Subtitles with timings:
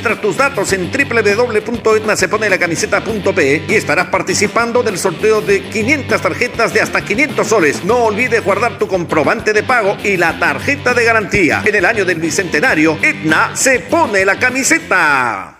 [0.00, 7.04] Registra tus datos en www.etnaseponelacamiseta.pe y estarás participando del sorteo de 500 tarjetas de hasta
[7.04, 7.84] 500 soles.
[7.84, 11.62] No olvides guardar tu comprobante de pago y la tarjeta de garantía.
[11.66, 15.59] En el año del bicentenario, Etna se pone la camiseta.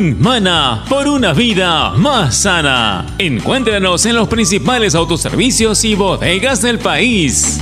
[0.00, 3.04] Mana por una vida más sana.
[3.18, 7.60] Encuéntranos en los principales autoservicios y bodegas del país.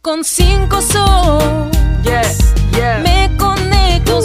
[0.00, 1.70] Con 5 sol.
[3.02, 4.22] Me conecto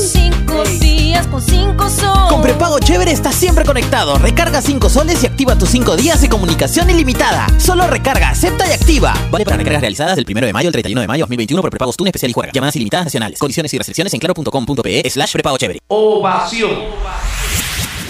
[0.52, 2.28] 5 días con 5 sol.
[2.30, 4.18] Con prepago chévere estás siempre conectado.
[4.18, 7.48] Recarga 5 soles y activa tus 5 días de comunicación ilimitada.
[7.58, 9.14] Solo recarga, acepta y activa.
[9.32, 11.96] Vale para recargas realizadas del 1 de mayo al 31 de mayo 2021 por prepagos
[11.96, 12.52] TUN especial y juega.
[12.52, 13.40] Llamadas ilimitadas nacionales.
[13.40, 15.80] Condiciones y restricciones en claro.com.pe slash prepago chévere.
[15.88, 16.72] Ovación.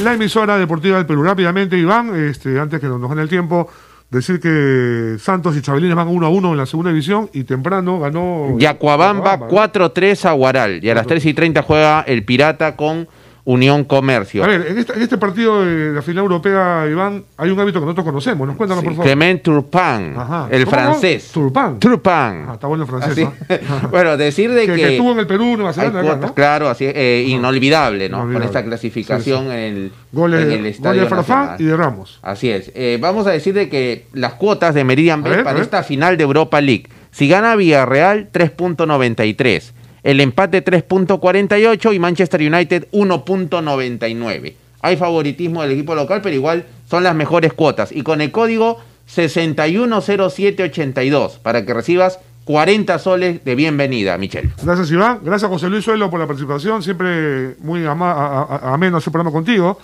[0.03, 1.21] La emisora deportiva del Perú.
[1.21, 3.69] Rápidamente, Iván, este, antes que nos nos gane el tiempo,
[4.11, 7.99] decir que Santos y Chabelines van 1 a 1 en la segunda división y temprano
[7.99, 8.57] ganó.
[8.59, 10.83] Yacuabamba 4-3 a Guaral.
[10.83, 13.07] Y a las 3 y 30 juega el Pirata con
[13.43, 14.43] Unión Comercio.
[14.43, 17.79] A ver, en este, en este partido de la final europea, Iván, hay un hábito
[17.79, 18.47] que nosotros conocemos.
[18.47, 19.05] Nos cuéntanos, por favor.
[19.05, 20.47] Clement Turpin, Ajá.
[20.51, 21.31] el francés.
[21.33, 21.79] Turpin.
[21.79, 22.11] Turpin.
[22.11, 23.17] Ah, está bueno el francés.
[23.17, 23.89] ¿no?
[23.91, 26.35] bueno, decir de que, que, que estuvo en el Perú, Nueva Zelanda, acá, cuotas, ¿no?
[26.35, 28.17] claro, así eh, inolvidable, ¿no?
[28.17, 28.39] Inolvidable.
[28.39, 29.55] Con esta clasificación Sí, sí.
[29.55, 31.61] en el, Goles, en el goles estadio de Farfán Nacional.
[31.61, 32.19] y de Ramos.
[32.21, 32.71] Así es.
[32.75, 36.23] Eh, vamos a decir de que las cuotas de Meridian Bet para esta final de
[36.23, 36.87] Europa League.
[37.11, 39.71] Si gana Villarreal, 3.93.
[40.03, 44.55] El empate 3.48 y Manchester United 1.99.
[44.81, 47.91] Hay favoritismo del equipo local, pero igual son las mejores cuotas.
[47.91, 54.49] Y con el código 610782 para que recibas 40 soles de bienvenida, Michelle.
[54.63, 55.19] Gracias, Iván.
[55.23, 56.81] Gracias, José Luis Suelo, por la participación.
[56.81, 59.77] Siempre muy ameno ese programa contigo.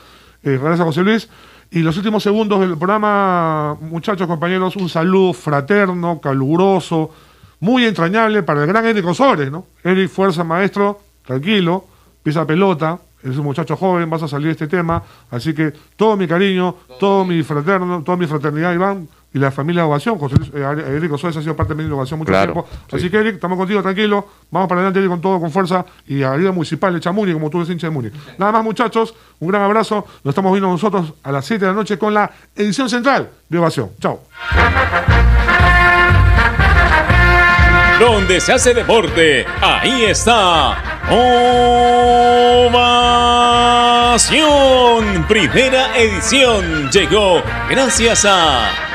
[0.44, 1.30] Eh, gracias, José Luis.
[1.70, 7.12] Y los últimos segundos del programa, muchachos, compañeros, un saludo fraterno, caluroso,
[7.60, 9.66] muy entrañable para el gran Eric Osores, ¿no?
[9.84, 11.86] Eric, fuerza, maestro, tranquilo,
[12.24, 15.02] pisa pelota, es un muchacho joven, vas a salir de este tema.
[15.32, 19.82] Así que todo mi cariño, todo mi fraterno, toda mi fraternidad, Iván, y la familia
[19.82, 20.18] de Ovación.
[20.18, 22.70] José Luis- eh, Eric Osores ha sido parte de mi Ovación mucho Claro, tiempo.
[22.96, 24.26] Así que, Eric, estamos contigo, tranquilo.
[24.52, 25.86] Vamos para adelante, Eric, con todo, con fuerza.
[26.08, 28.10] Y a la Liga Municipal de Chamuni, como tú eres hincha de Muni.
[28.38, 29.14] Nada más, muchachos.
[29.40, 30.06] Un gran abrazo.
[30.24, 33.58] Nos estamos viendo nosotros a las 7 de la noche con la edición central de
[33.58, 33.90] Ovación.
[34.00, 34.22] Chao.
[38.00, 41.02] Donde se hace deporte, ahí está.
[42.70, 42.78] Ovación.
[45.28, 48.87] Primera edición llegó gracias a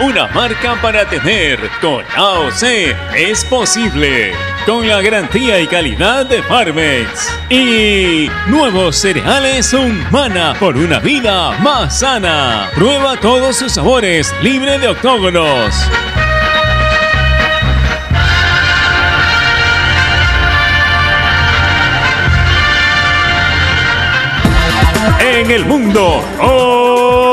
[0.00, 1.58] una marca para tener.
[1.80, 2.62] Con AOC
[3.16, 4.32] es posible.
[4.66, 7.28] Con la garantía y calidad de Farmex.
[7.48, 12.70] Y nuevos cereales Humana por una vida más sana.
[12.74, 15.74] Prueba todos sus sabores, libre de octógonos.
[25.40, 26.24] en el mundo.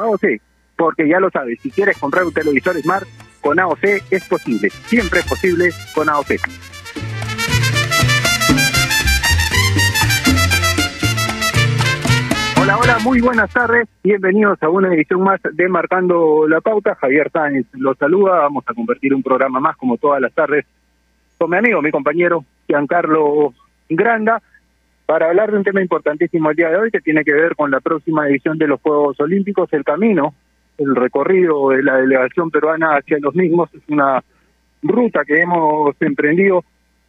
[0.00, 0.40] AOC,
[0.76, 3.06] porque ya lo sabes, si quieres comprar un televisor Smart,
[3.40, 6.32] con AOC es posible, siempre es posible con AOC.
[12.62, 16.94] Hola, hola, muy buenas tardes, bienvenidos a una edición más de Marcando la Pauta.
[16.94, 20.66] Javier Sáenz los saluda, vamos a convertir un programa más como todas las tardes
[21.36, 23.54] con mi amigo, mi compañero Giancarlo
[23.88, 24.42] Granda,
[25.10, 27.68] para hablar de un tema importantísimo el día de hoy que tiene que ver con
[27.68, 30.34] la próxima edición de los Juegos Olímpicos, el camino,
[30.78, 34.22] el recorrido de la delegación peruana hacia los mismos, es una
[34.84, 36.64] ruta que hemos emprendido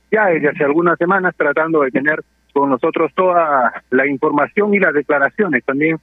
[0.10, 4.96] ya desde hace algunas semanas tratando de tener con nosotros toda la información y las
[4.96, 6.00] declaraciones también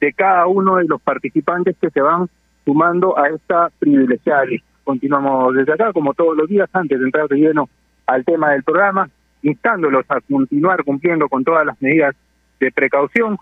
[0.00, 2.26] de cada uno de los participantes que se van
[2.64, 4.66] sumando a esta privilegiada lista.
[4.82, 7.68] Continuamos desde acá, como todos los días, antes de entrar de lleno
[8.06, 9.10] al tema del programa,
[9.44, 12.16] instándolos a continuar cumpliendo con todas las medidas
[12.58, 13.36] de precaución,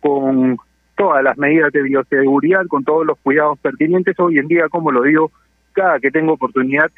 [0.00, 0.58] con
[0.96, 4.18] todas las medidas de bioseguridad, con todos los cuidados pertinentes.
[4.18, 5.30] Hoy en día, como lo digo,
[5.72, 6.90] cada que tengo oportunidad,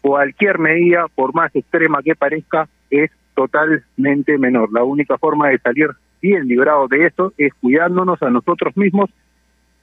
[0.00, 4.70] cualquier medida, por más extrema que parezca, es totalmente menor.
[4.72, 5.88] La única forma de salir
[6.20, 9.10] bien librados de esto es cuidándonos a nosotros mismos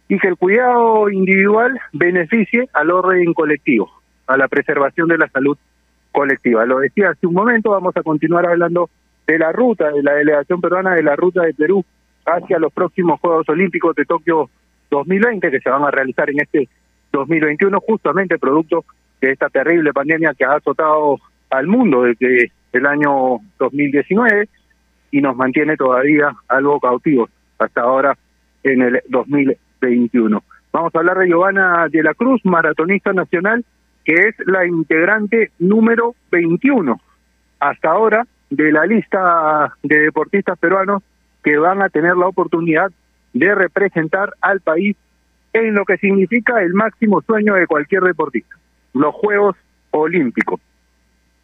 [0.08, 3.92] y que el cuidado individual beneficie al orden colectivo,
[4.28, 5.58] a la preservación de la salud
[6.20, 6.66] colectiva.
[6.66, 8.90] Lo decía hace un momento, vamos a continuar hablando
[9.26, 11.86] de la ruta de la delegación peruana, de la ruta de Perú
[12.26, 14.50] hacia los próximos Juegos Olímpicos de Tokio
[14.92, 16.68] 2020, que se van a realizar en este
[17.14, 18.84] 2021, justamente producto
[19.22, 21.18] de esta terrible pandemia que ha azotado
[21.52, 24.50] al mundo desde el año 2019
[25.12, 28.18] y nos mantiene todavía algo cautivos hasta ahora
[28.64, 30.44] en el 2021.
[30.74, 33.64] Vamos a hablar de Giovanna de la Cruz, maratonista nacional,
[34.10, 37.00] que es la integrante número 21
[37.60, 41.04] hasta ahora de la lista de deportistas peruanos
[41.44, 42.92] que van a tener la oportunidad
[43.34, 44.98] de representar al país
[45.54, 48.56] en lo que significa el máximo sueño de cualquier deportista,
[48.96, 49.56] los Juegos
[49.92, 50.60] Olímpico.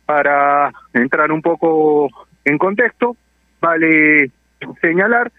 [0.08, 2.10] Para entrar un poco
[2.46, 3.16] en contexto,
[3.62, 4.32] vale
[4.82, 5.32] señalar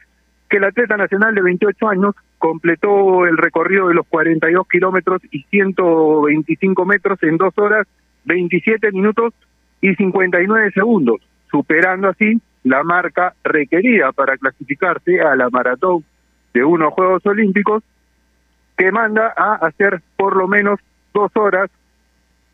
[0.49, 5.43] que el atleta nacional de 28 años completó el recorrido de los 42 kilómetros y
[5.45, 7.87] 125 metros en 2 horas,
[8.25, 9.33] 27 minutos
[9.81, 16.05] y 59 segundos, superando así la marca requerida para clasificarse a la maratón
[16.53, 17.83] de unos Juegos Olímpicos
[18.77, 20.81] que manda a hacer por lo menos
[21.15, 21.71] dos horas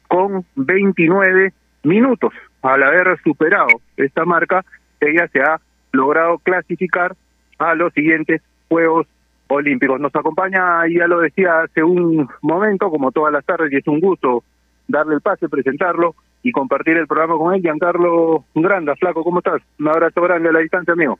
[0.08, 1.52] con 29
[1.84, 2.32] minutos.
[2.62, 4.64] Al haber superado esta marca,
[5.00, 5.60] ella se ha
[5.92, 7.16] logrado clasificar
[7.58, 9.06] a los siguientes Juegos
[9.52, 10.00] Olímpicos.
[10.00, 14.00] Nos acompaña, ya lo decía hace un momento, como todas las tardes, y es un
[14.00, 14.44] gusto
[14.88, 17.62] darle el pase, presentarlo y compartir el programa con él.
[17.62, 19.62] Giancarlo Granda, flaco, ¿cómo estás?
[19.78, 21.18] Un abrazo grande a la distancia, amigo.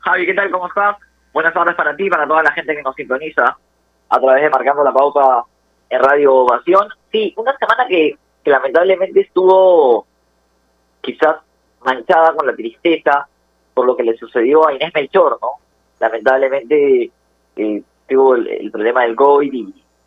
[0.00, 0.50] Javi, ¿qué tal?
[0.50, 0.96] ¿Cómo estás?
[1.32, 3.56] Buenas tardes para ti, para toda la gente que nos sintoniza
[4.08, 5.44] a través de Marcando la Pauta
[5.88, 6.88] en Radio Ovación.
[7.10, 10.06] Sí, una semana que, que lamentablemente estuvo
[11.00, 11.36] quizás
[11.84, 13.26] manchada con la tristeza
[13.74, 15.48] por lo que le sucedió a Inés Melchor, ¿no?
[16.00, 17.10] Lamentablemente
[17.56, 19.52] eh, tuvo el, el problema del COVID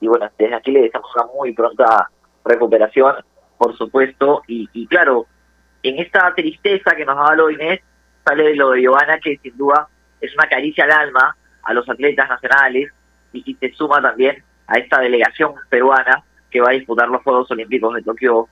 [0.01, 2.09] y, bueno, desde aquí le deseamos una muy pronta
[2.43, 3.15] recuperación,
[3.57, 5.25] por supuesto, y, y claro,
[5.83, 7.81] en esta tristeza que nos ha dado Inés,
[8.25, 9.87] sale lo de Giovanna, que sin duda
[10.21, 12.91] es una caricia al alma a los atletas nacionales
[13.33, 17.49] y, y se suma también a esta delegación peruana que va a disputar los Juegos
[17.51, 18.47] Olímpicos de Tokio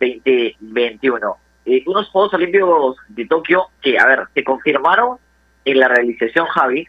[0.00, 1.36] 2021.
[1.66, 5.18] Eh, unos Juegos Olímpicos de Tokio que, a ver, se confirmaron
[5.64, 6.86] en la realización, Javi,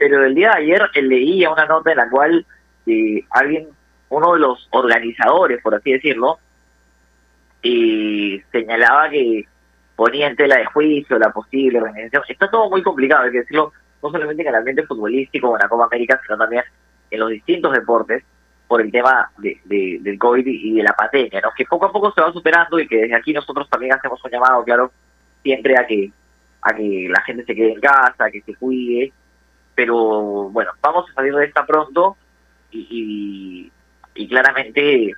[0.00, 2.44] pero el día de ayer eh, leía una nota en la cual
[2.86, 3.68] eh, alguien,
[4.08, 6.38] uno de los organizadores, por así decirlo,
[7.62, 9.44] y señalaba que
[9.96, 12.22] ponía en tela de juicio la posible organización.
[12.28, 15.62] Está todo muy complicado, hay que decirlo, no solamente en el ambiente futbolístico o en
[15.62, 16.64] la Copa América, sino también
[17.10, 18.24] en los distintos deportes
[18.66, 21.50] por el tema de, de- del COVID y de la pandemia, ¿no?
[21.56, 24.30] que poco a poco se va superando y que desde aquí nosotros también hacemos un
[24.30, 24.90] llamado, claro,
[25.42, 26.10] siempre a que
[26.62, 29.12] a que la gente se quede en casa, que se cuide,
[29.80, 32.18] pero bueno, vamos a salir de esta pronto
[32.70, 33.72] y,
[34.14, 35.14] y, claramente,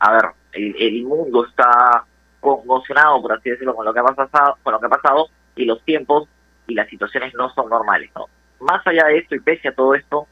[0.00, 2.06] a ver, el, el mundo está
[2.40, 5.66] conmocionado, por así decirlo, con lo que ha pasado, con lo que ha pasado y
[5.66, 6.30] los tiempos
[6.66, 8.24] y las situaciones no son normales, ¿no?
[8.60, 10.26] Más allá de esto y pese a todo esto,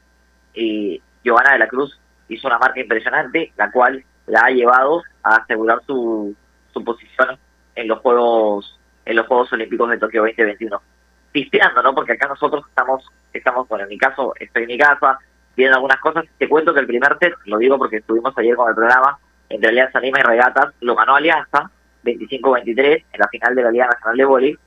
[0.55, 5.35] eh, Giovanna de la Cruz hizo una marca impresionante, la cual la ha llevado a
[5.35, 6.35] asegurar su,
[6.73, 7.37] su posición
[7.75, 10.81] en los Juegos en los Juegos Olímpicos de Tokio 2021.
[11.35, 11.93] Pisteando, ¿no?
[11.93, 15.19] Porque acá nosotros estamos, estamos, bueno, en mi caso, estoy en mi casa,
[15.53, 16.23] viendo algunas cosas.
[16.37, 19.67] Te cuento que el primer set, lo digo porque estuvimos ayer con el programa, entre
[19.67, 21.69] Alianza Lima y Regatas, lo ganó Alianza,
[22.05, 24.57] 25-23, en la final de la Liga Nacional de Vóley,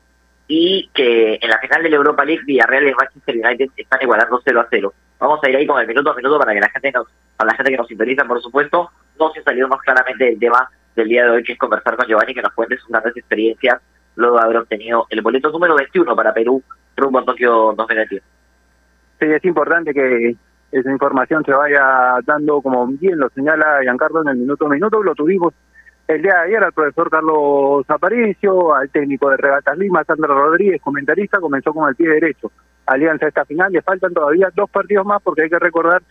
[0.47, 4.39] y que en la final de la Europa League, Villarreal y Manchester United están igualando
[4.45, 4.93] 0 a 0.
[5.21, 7.51] Vamos a ir ahí con el minuto a minuto para que la gente nos, para
[7.51, 11.09] la gente que nos sintoniza, por supuesto, no se salió más claramente del tema del
[11.09, 13.81] día de hoy, que es conversar con Giovanni, que nos cuente sus grandes experiencias
[14.19, 16.63] luego de haber obtenido el boleto número 21 para Perú
[16.97, 18.23] rumbo a Tokio 2021.
[19.21, 20.37] Sí, es importante que
[20.73, 25.03] esa información se vaya dando, como bien lo señala Giancarlo en el minuto a minuto.
[25.03, 25.55] Lo tuvimos
[26.09, 30.83] el día de ayer al profesor Carlos Aparicio, al técnico de Regatas Lima, Sandra Rodríguez,
[30.83, 32.51] comentarista, comenzó con el pie derecho.
[32.87, 36.03] Alianza esta final, le faltan todavía dos partidos más porque hay que recordar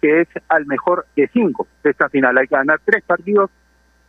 [0.00, 2.38] que es al mejor de cinco de esta final.
[2.38, 3.50] Hay que ganar tres partidos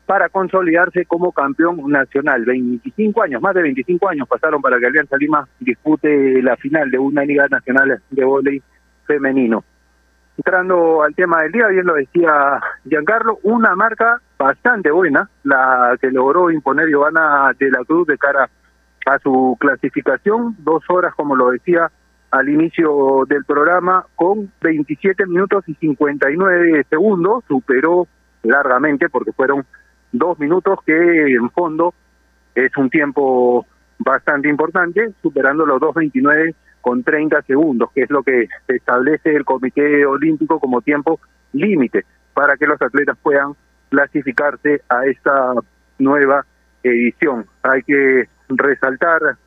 [0.07, 2.45] para consolidarse como campeón nacional.
[2.45, 6.97] 25 años, más de 25 años pasaron para que Alianza Lima dispute la final de
[6.97, 8.63] una Liga Nacional de Voleibol
[9.05, 9.63] Femenino.
[10.37, 16.09] Entrando al tema del día, bien lo decía Giancarlo, una marca bastante buena, la que
[16.09, 18.49] logró imponer Giovanna de la Cruz de cara
[19.07, 21.91] a su clasificación, dos horas, como lo decía
[22.31, 28.07] al inicio del programa, con 27 minutos y 59 segundos, superó
[28.43, 29.65] largamente porque fueron
[30.11, 31.93] dos minutos que en fondo
[32.55, 33.65] es un tiempo
[33.99, 40.05] bastante importante, superando los 2.29 con 30 segundos, que es lo que establece el Comité
[40.05, 41.19] Olímpico como tiempo
[41.53, 43.53] límite para que los atletas puedan
[43.89, 45.53] clasificarse a esta
[45.99, 46.45] nueva
[46.83, 47.45] edición.
[47.63, 49.37] Hay que resaltar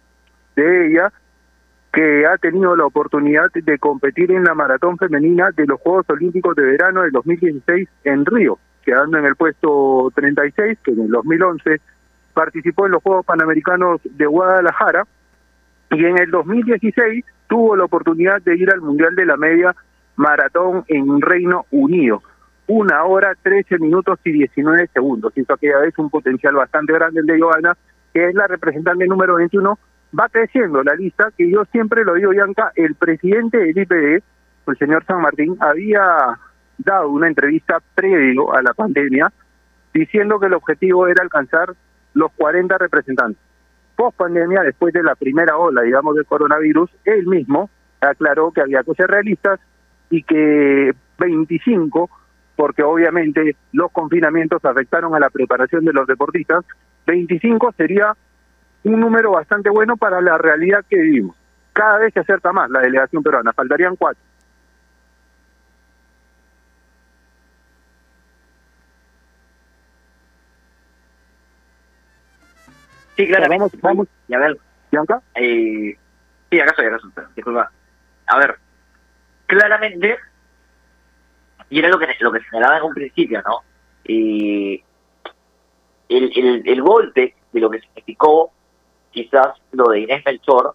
[0.56, 1.12] de ella
[1.92, 6.54] que ha tenido la oportunidad de competir en la maratón femenina de los Juegos Olímpicos
[6.54, 11.80] de Verano del 2016 en Río, quedando en el puesto 36, que en el 2011
[12.34, 15.04] participó en los Juegos Panamericanos de Guadalajara,
[15.90, 19.74] y en el 2016 tuvo la oportunidad de ir al Mundial de la Media
[20.16, 22.22] Maratón en Reino Unido.
[22.68, 25.32] Una hora, 13 minutos y 19 segundos.
[25.36, 27.76] Hizo aquella vez un potencial bastante grande el de Joana,
[28.14, 29.78] que es la representante número 21.
[30.16, 34.22] Va creciendo la lista, que yo siempre lo digo, Yanka, el presidente del IPD,
[34.68, 36.38] el señor San Martín, había
[36.84, 39.32] dado una entrevista previo a la pandemia
[39.92, 41.74] diciendo que el objetivo era alcanzar
[42.14, 43.42] los 40 representantes.
[43.96, 47.68] Post pandemia, después de la primera ola, digamos, del coronavirus, él mismo
[48.00, 49.60] aclaró que había que ser realistas
[50.08, 52.08] y que 25,
[52.56, 56.64] porque obviamente los confinamientos afectaron a la preparación de los deportistas,
[57.06, 58.14] 25 sería
[58.84, 61.36] un número bastante bueno para la realidad que vivimos.
[61.72, 64.22] Cada vez se acerca más la delegación peruana, faltarían cuatro.
[73.20, 73.78] Sí, claramente.
[73.82, 74.08] Vamos.
[74.28, 74.56] Y a ver,
[74.90, 75.22] Bianca.
[75.34, 75.96] eh,
[76.50, 77.70] sí, acá estoy, acá estoy, disculpa.
[78.26, 78.56] A ver,
[79.46, 80.16] claramente,
[81.68, 83.60] y era lo que, lo que señalaba en un principio, ¿no?
[84.04, 84.82] Eh,
[86.08, 88.52] el, el, el golpe de lo que significó
[89.10, 90.74] quizás lo de Inés Melchor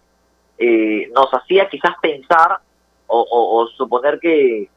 [0.58, 2.58] eh, nos hacía quizás pensar
[3.06, 4.68] o, o, o suponer que,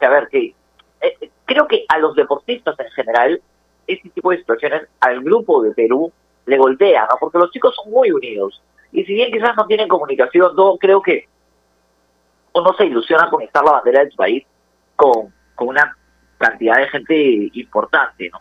[0.00, 0.54] que, a ver, que
[1.00, 3.42] eh, creo que a los deportistas en general,
[3.86, 6.12] este tipo de situaciones al grupo de Perú
[6.46, 7.16] le golpean, ¿no?
[7.20, 8.62] porque los chicos son muy unidos.
[8.92, 11.28] Y si bien quizás no tienen comunicación, no creo que
[12.54, 14.44] uno se ilusiona con estar la bandera de tu país
[14.94, 15.94] con, con una
[16.38, 18.38] cantidad de gente importante, ¿no?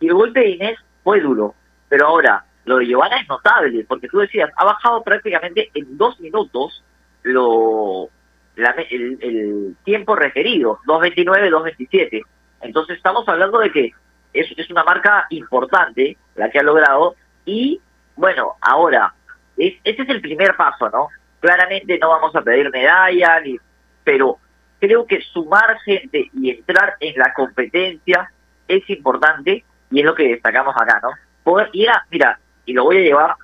[0.00, 1.54] Y el golpe de Inés fue duro,
[1.88, 6.18] pero ahora lo de Giovanna es notable, porque tú decías, ha bajado prácticamente en dos
[6.20, 6.82] minutos
[7.22, 8.08] lo
[8.56, 12.22] la- el, el tiempo requerido, 2.29, 2.27.
[12.62, 13.92] Entonces estamos hablando de que
[14.32, 17.14] es, es una marca importante la que ha logrado
[17.46, 17.80] y
[18.16, 19.14] bueno, ahora,
[19.56, 21.08] es, ese es el primer paso, ¿no?
[21.40, 23.58] Claramente no vamos a pedir medalla, ni,
[24.04, 24.38] pero
[24.80, 28.30] creo que sumar gente y entrar en la competencia
[28.68, 31.10] es importante y es lo que destacamos acá, ¿no?
[31.44, 33.34] Poder ir a, mira, y lo voy a llevar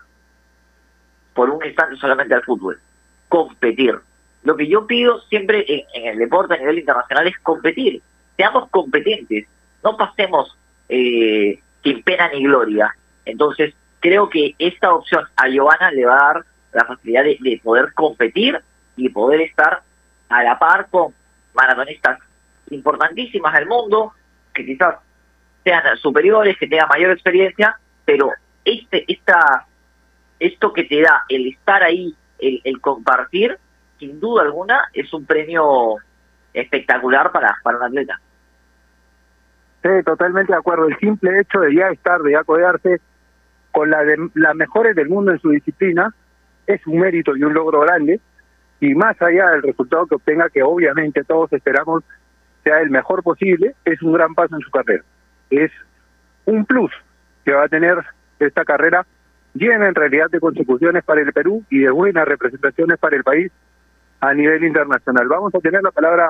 [1.32, 2.80] por un instante solamente al fútbol,
[3.28, 3.98] competir.
[4.42, 8.02] Lo que yo pido siempre en, en el deporte a nivel internacional es competir,
[8.36, 9.46] seamos competentes,
[9.84, 10.56] no pasemos
[10.88, 12.94] eh, sin pena ni gloria.
[13.24, 17.60] Entonces, creo que esta opción a Giovanna le va a dar la facilidad de, de
[17.62, 18.60] poder competir
[18.96, 19.82] y poder estar
[20.28, 21.14] a la par con
[21.54, 22.18] maratonistas
[22.70, 24.12] importantísimas del mundo,
[24.52, 24.96] que quizás
[25.64, 28.30] sean superiores, que tengan mayor experiencia, pero
[28.64, 29.66] este, esta,
[30.40, 33.56] esto que te da el estar ahí, el, el compartir,
[33.98, 35.96] sin duda alguna, es un premio
[36.52, 38.20] espectacular para, para un atleta.
[39.82, 40.88] Sí, totalmente de acuerdo.
[40.88, 43.00] El simple hecho de ya estar, de ya codearse
[43.72, 46.14] con la de, las mejores del mundo en su disciplina
[46.66, 48.20] es un mérito y un logro grande.
[48.80, 52.04] Y más allá del resultado que obtenga, que obviamente todos esperamos
[52.64, 55.02] sea el mejor posible, es un gran paso en su carrera.
[55.50, 55.70] Es
[56.44, 56.92] un plus
[57.44, 57.98] que va a tener
[58.38, 59.04] esta carrera
[59.54, 63.50] llena en realidad de consecuciones para el Perú y de buenas representaciones para el país
[64.20, 65.26] a nivel internacional.
[65.28, 66.28] Vamos a tener la palabra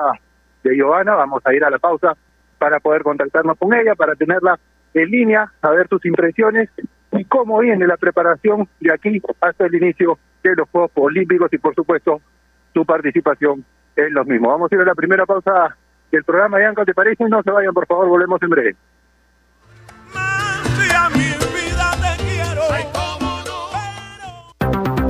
[0.63, 2.15] de Giovanna, vamos a ir a la pausa
[2.57, 4.59] para poder contactarnos con ella, para tenerla
[4.93, 6.69] en línea, saber sus impresiones
[7.13, 11.57] y cómo viene la preparación de aquí hasta el inicio de los Juegos Olímpicos y
[11.57, 12.21] por supuesto
[12.73, 13.63] su participación
[13.95, 14.51] en los mismos.
[14.51, 15.75] Vamos a ir a la primera pausa
[16.11, 17.25] del programa, Bianca, ¿te parece?
[17.25, 18.75] No se vayan, por favor, volvemos en breve.
[21.15, 23.12] Mi vida te quiero.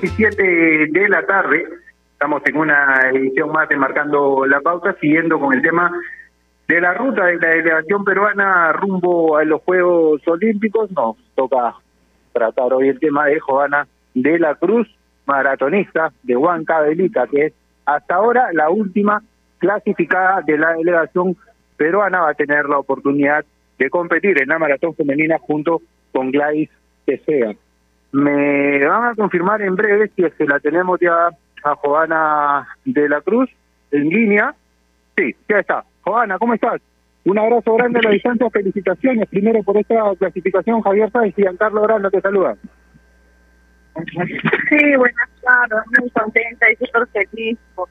[0.00, 1.66] 17 de la tarde.
[2.12, 5.90] Estamos en una edición más de Marcando la Pauta, siguiendo con el tema
[6.66, 10.90] de la ruta de la delegación peruana rumbo a los Juegos Olímpicos.
[10.90, 11.74] Nos toca
[12.32, 14.88] tratar hoy el tema de Joana de la Cruz,
[15.26, 17.52] maratonista de Huancavelica, que es
[17.84, 19.22] hasta ahora la última
[19.58, 21.36] clasificada de la delegación
[21.76, 22.22] peruana.
[22.22, 23.44] Va a tener la oportunidad
[23.78, 26.70] de competir en la maratón femenina junto con Gladys
[27.04, 27.54] Tesea.
[28.14, 31.30] Me van a confirmar en breve si es que la tenemos ya
[31.64, 33.50] a Joana de la Cruz
[33.90, 34.54] en línea.
[35.16, 35.84] Sí, ya está.
[36.02, 36.80] Joana, ¿cómo estás?
[37.24, 41.82] Un abrazo grande a la distancia, felicitaciones primero por esta clasificación, Javier Sáenz y Giancarlo
[41.82, 42.54] Grande te saluda.
[43.96, 47.88] Sí, buenas tardes, muy contenta y súper feliz por,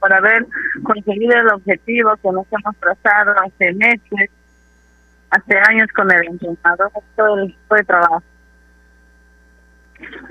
[0.00, 0.46] por haber
[0.84, 4.30] conseguido el objetivo que nos hemos trazado hace meses,
[5.28, 8.22] hace años con el entrenador, todo el equipo de trabajo.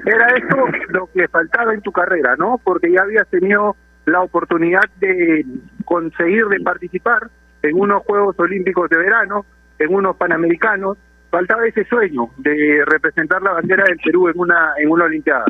[0.06, 2.60] Era eso lo que faltaba en tu carrera, ¿no?
[2.63, 3.75] Porque ya habías tenido
[4.06, 5.45] la oportunidad de
[5.84, 7.30] conseguir de participar
[7.63, 9.45] en unos Juegos Olímpicos de verano,
[9.80, 10.97] en unos Panamericanos.
[11.32, 15.45] Faltaba ese sueño de representar la bandera del Perú en una en una Olimpiada.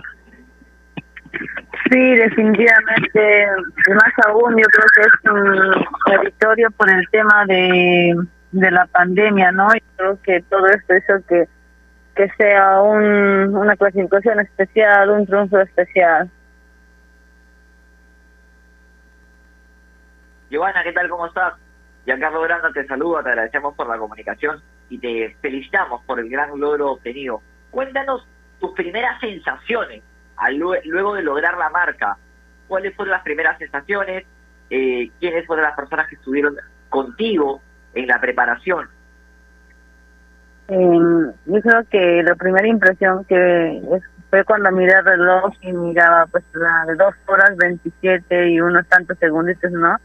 [1.91, 3.47] Sí, definitivamente,
[3.89, 8.15] más aún yo creo que es un territorio por el tema de,
[8.53, 9.67] de la pandemia, ¿no?
[9.75, 11.47] Y creo que todo esto hizo que,
[12.15, 16.29] que sea un, una clasificación especial, un triunfo especial.
[20.49, 21.09] Giovanna, ¿qué tal?
[21.09, 21.53] ¿Cómo estás?
[22.05, 26.57] Giancarlo Granda te saluda, te agradecemos por la comunicación y te felicitamos por el gran
[26.59, 27.41] logro obtenido.
[27.71, 28.25] Cuéntanos
[28.59, 30.03] tus primeras sensaciones
[30.37, 32.17] al lue- luego de lograr la marca.
[32.67, 34.25] ¿Cuáles fueron las primeras sensaciones?
[34.69, 36.55] Eh, ¿Quiénes fueron las personas que estuvieron
[36.89, 37.61] contigo
[37.93, 38.87] en la preparación?
[40.67, 43.81] Eh, yo creo que la primera impresión que
[44.29, 48.87] fue cuando miré el reloj y miraba pues la de dos horas 27 y unos
[48.87, 49.95] tantos segunditos, ¿no?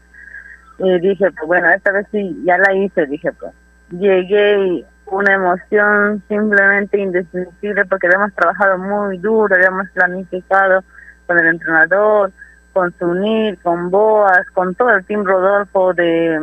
[0.77, 3.53] Y dije, pues bueno, esta vez sí, ya la hice, dije, pues.
[3.89, 10.83] Llegué y una emoción simplemente indescriptible porque habíamos trabajado muy duro, habíamos planificado
[11.27, 12.31] con el entrenador,
[12.73, 16.39] con Sunil, con Boas, con todo el team Rodolfo de,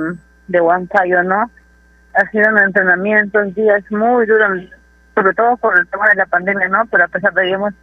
[0.48, 1.50] de Huancayo, ¿no?
[2.18, 4.64] Ha sido un entrenamiento, días muy duros,
[5.14, 6.84] sobre todo por el tema de la pandemia, ¿no?
[6.90, 7.74] Pero a pesar de ello hemos,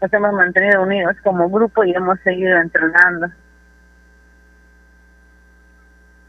[0.00, 3.26] nos hemos mantenido unidos como grupo y hemos seguido entrenando.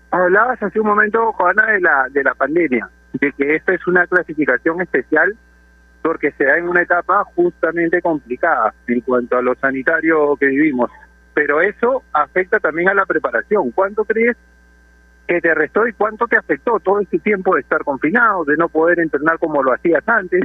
[0.09, 4.07] Hablabas hace un momento, Joana, de la, de la pandemia, de que esta es una
[4.07, 5.37] clasificación especial
[6.01, 10.89] porque se da en una etapa justamente complicada en cuanto a lo sanitario que vivimos.
[11.35, 13.69] Pero eso afecta también a la preparación.
[13.69, 14.35] ¿Cuánto crees
[15.27, 18.69] que te restó y cuánto te afectó todo este tiempo de estar confinado, de no
[18.69, 20.41] poder entrenar como lo hacías antes?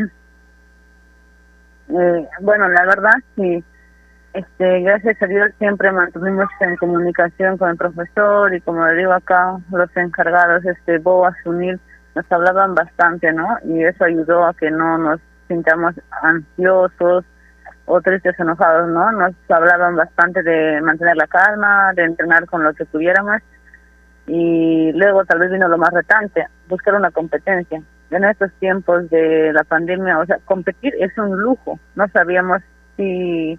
[1.88, 3.64] Eh, bueno, la verdad, sí.
[4.32, 9.12] Este, gracias a Dios siempre mantuvimos en comunicación con el profesor y como le digo
[9.12, 11.80] acá, los encargados, este, Boas, Unil,
[12.14, 13.56] nos hablaban bastante, ¿no?
[13.64, 17.24] Y eso ayudó a que no nos sintamos ansiosos
[17.86, 19.10] o tristes, enojados, ¿no?
[19.12, 23.40] Nos hablaban bastante de mantener la calma, de entrenar con lo que tuviéramos
[24.26, 27.80] y luego tal vez vino lo más retante, buscar una competencia.
[28.10, 31.78] En estos tiempos de la pandemia, o sea, competir es un lujo.
[31.96, 32.62] No sabíamos
[32.96, 33.58] si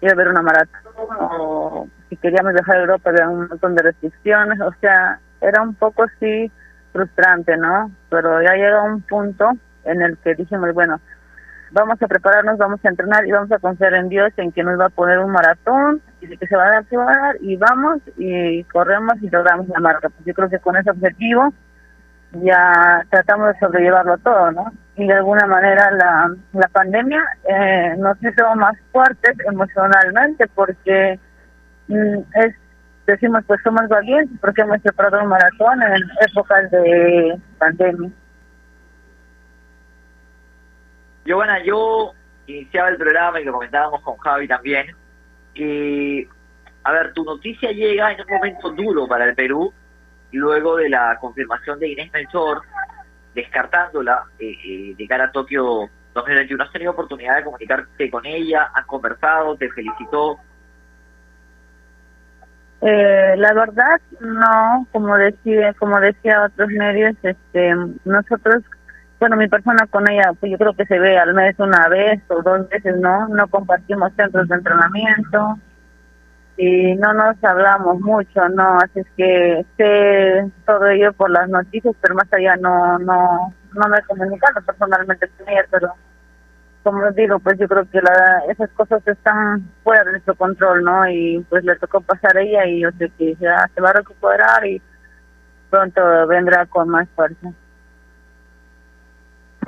[0.00, 3.82] iba a haber una maratón o si queríamos viajar a Europa había un montón de
[3.82, 6.50] restricciones, o sea, era un poco así
[6.92, 7.90] frustrante, ¿no?
[8.08, 9.52] Pero ya llega un punto
[9.84, 11.00] en el que dijimos, bueno,
[11.72, 14.78] vamos a prepararnos, vamos a entrenar y vamos a confiar en Dios en que nos
[14.78, 17.16] va a poner un maratón y de que se va a dar, se va a
[17.16, 20.08] dar y vamos y corremos y logramos la marca.
[20.08, 21.52] Pues yo creo que con ese objetivo
[22.32, 24.72] ya tratamos de sobrellevarlo todo, ¿no?
[24.96, 31.18] Y de alguna manera la, la pandemia eh, nos hizo más fuertes emocionalmente porque
[31.88, 32.54] mm, es
[33.06, 38.10] decimos pues somos valientes porque hemos preparado un maratón en épocas de pandemia.
[41.28, 42.14] Giovanna, yo
[42.46, 44.96] iniciaba el programa y lo comentábamos con Javi también.
[45.54, 46.26] Y,
[46.84, 49.70] a ver, tu noticia llega en un momento duro para el Perú,
[50.32, 52.62] luego de la confirmación de Inés Melchor,
[53.34, 56.64] descartándola eh, eh, de cara a Tokio 2021.
[56.64, 58.70] ¿Has tenido oportunidad de comunicarte con ella?
[58.74, 59.54] ¿Has conversado?
[59.56, 60.40] ¿Te felicitó?
[62.80, 67.74] Eh, la verdad, no, como decía, como decía otros medios, este,
[68.06, 68.62] nosotros,
[69.20, 72.20] bueno, mi persona con ella, pues yo creo que se ve al mes una vez
[72.28, 73.28] o dos veces, ¿no?
[73.28, 75.58] No compartimos centros de entrenamiento
[76.56, 78.78] y no nos hablamos mucho, ¿no?
[78.78, 83.88] Así es que sé todo ello por las noticias, pero más allá no, no, no
[83.88, 85.94] me he comunicado personalmente con ella, pero
[86.82, 91.08] como digo, pues yo creo que la, esas cosas están fuera de nuestro control, ¿no?
[91.08, 93.94] Y pues le tocó pasar a ella y yo sé que ya se va a
[93.94, 94.80] recuperar y
[95.70, 97.52] pronto vendrá con más fuerza.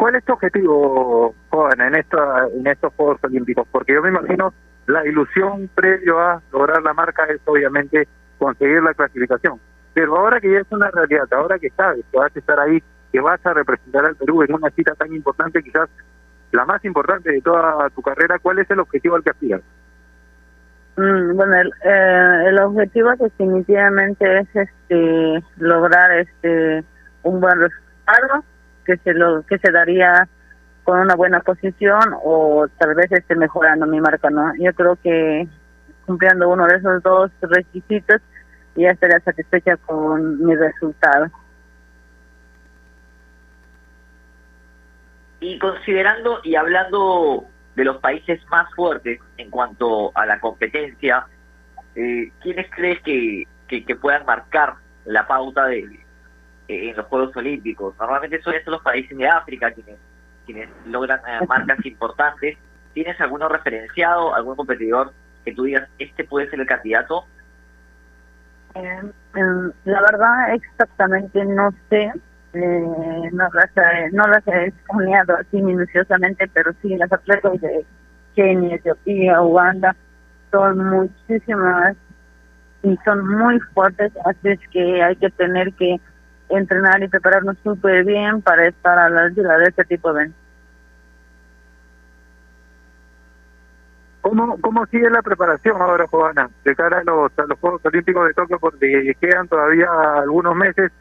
[0.01, 3.69] ¿Cuál es tu objetivo, joven, en, esta, en estos Juegos Olímpicos?
[3.71, 4.55] Porque yo me imagino
[4.87, 8.09] la ilusión previo a lograr la marca es obviamente
[8.39, 9.61] conseguir la clasificación.
[9.93, 12.83] Pero ahora que ya es una realidad, ahora que sabes que vas a estar ahí,
[13.13, 15.91] que vas a representar al Perú en una cita tan importante, quizás
[16.53, 19.61] la más importante de toda tu carrera, ¿cuál es el objetivo al que aspiras?
[20.97, 26.85] Mm, bueno, el, eh, el objetivo definitivamente es este lograr este
[27.23, 28.45] un buen resultado
[28.85, 30.29] que se lo que se daría
[30.85, 34.53] con una buena posición o tal vez esté mejorando mi marca, ¿no?
[34.57, 35.47] Yo creo que
[36.07, 38.21] cumpliendo uno de esos dos requisitos
[38.75, 41.27] ya estaría satisfecha con mi resultado.
[45.41, 51.27] Y considerando y hablando de los países más fuertes en cuanto a la competencia,
[51.95, 56.00] eh, ¿quiénes crees que, que, puedan marcar la pauta de
[56.71, 57.95] en los Juegos Olímpicos?
[57.99, 59.97] Normalmente suelen ser los países de África quienes,
[60.47, 62.57] quienes logran eh, marcas importantes.
[62.95, 65.13] ¿Tienes alguno referenciado, algún competidor
[65.45, 67.25] que tú digas, este puede ser el candidato?
[68.75, 69.03] Eh,
[69.85, 72.13] la verdad exactamente no sé,
[72.53, 77.85] eh, no las no las he escaneado así minuciosamente, pero sí las atletas de
[78.37, 79.97] Kenia, Etiopía, Uganda
[80.51, 81.97] son muchísimas
[82.83, 86.01] y son muy fuertes, así es que hay que tener que
[86.51, 90.41] entrenar y prepararnos súper bien para estar a la altura de este tipo de eventos.
[94.21, 98.29] ¿Cómo, ¿Cómo sigue la preparación ahora, Joana, de cara a los, a los Juegos Olímpicos
[98.29, 98.59] de Tokio?
[98.59, 100.93] Porque quedan todavía algunos meses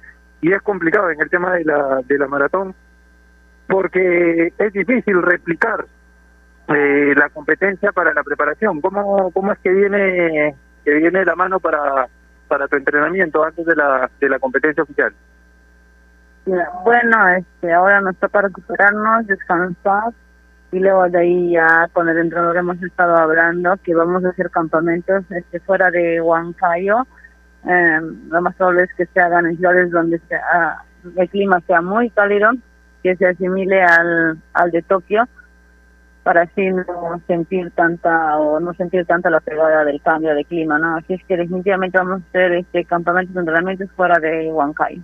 [0.41, 2.73] y es complicado en el tema de la, de la maratón,
[3.67, 5.85] porque es difícil replicar
[6.69, 8.79] eh, la competencia para la preparación.
[8.79, 12.07] ¿Cómo, cómo es que viene que viene la mano para,
[12.47, 15.13] para tu entrenamiento antes de la, de la competencia oficial?
[16.83, 20.13] Bueno, este, ahora nos toca recuperarnos, descansar
[20.71, 24.49] y luego de ahí ya con el entrenador hemos estado hablando que vamos a hacer
[24.49, 27.07] campamentos este, fuera de Huancayo.
[27.67, 30.83] Eh, lo más probable es que se hagan en ciudades donde sea,
[31.15, 32.51] el clima sea muy cálido,
[33.03, 35.27] que se asimile al, al de Tokio
[36.23, 40.77] para así no sentir tanta o no sentir tanta la pegada del cambio de clima,
[40.77, 40.97] ¿no?
[40.97, 45.01] Así es que definitivamente vamos a hacer este campamentos de entrenamientos fuera de Huancayo.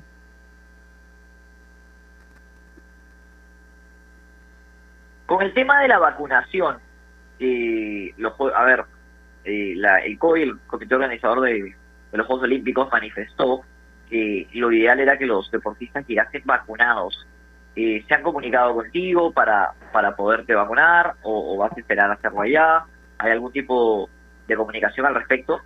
[5.25, 6.77] Con el tema de la vacunación,
[7.39, 8.83] eh, los, a ver,
[9.43, 11.75] la, el COI, el comité organizador de,
[12.11, 13.61] los Juegos Olímpicos, manifestó
[14.09, 17.25] que lo ideal era que los deportistas llegasen vacunados.
[17.75, 22.41] Eh, ¿Se han comunicado contigo para, para poderte vacunar o, vas a esperar a hacerlo
[22.41, 22.83] allá?
[23.17, 24.09] ¿Hay algún tipo
[24.47, 25.59] de comunicación al respecto?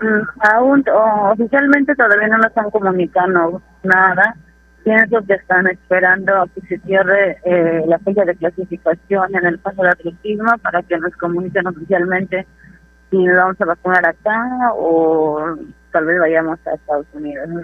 [0.00, 4.34] Mm, Aún o- oficialmente todavía no nos están comunicando nada.
[4.84, 9.58] Pienso que están esperando a que se cierre eh, la fecha de clasificación en el
[9.58, 12.46] paso de atletismo para que nos comuniquen oficialmente
[13.10, 15.56] si vamos a vacunar acá o
[15.90, 17.48] tal vez vayamos a Estados Unidos.
[17.48, 17.60] ¿no?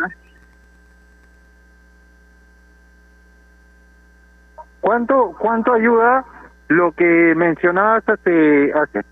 [4.80, 6.24] ¿Cuánto, cuánto ayuda
[6.68, 9.02] lo que mencionabas hace, hace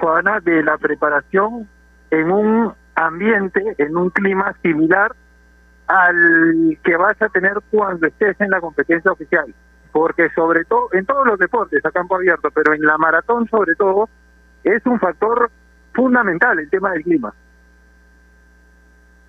[0.00, 1.68] Juana, de la preparación
[2.10, 5.12] en un ambiente, en un clima similar
[5.90, 9.52] al que vas a tener cuando estés en la competencia oficial?
[9.90, 13.74] Porque sobre todo, en todos los deportes a campo abierto, pero en la maratón sobre
[13.74, 14.08] todo,
[14.62, 15.50] es un factor
[15.92, 17.34] fundamental el tema del clima.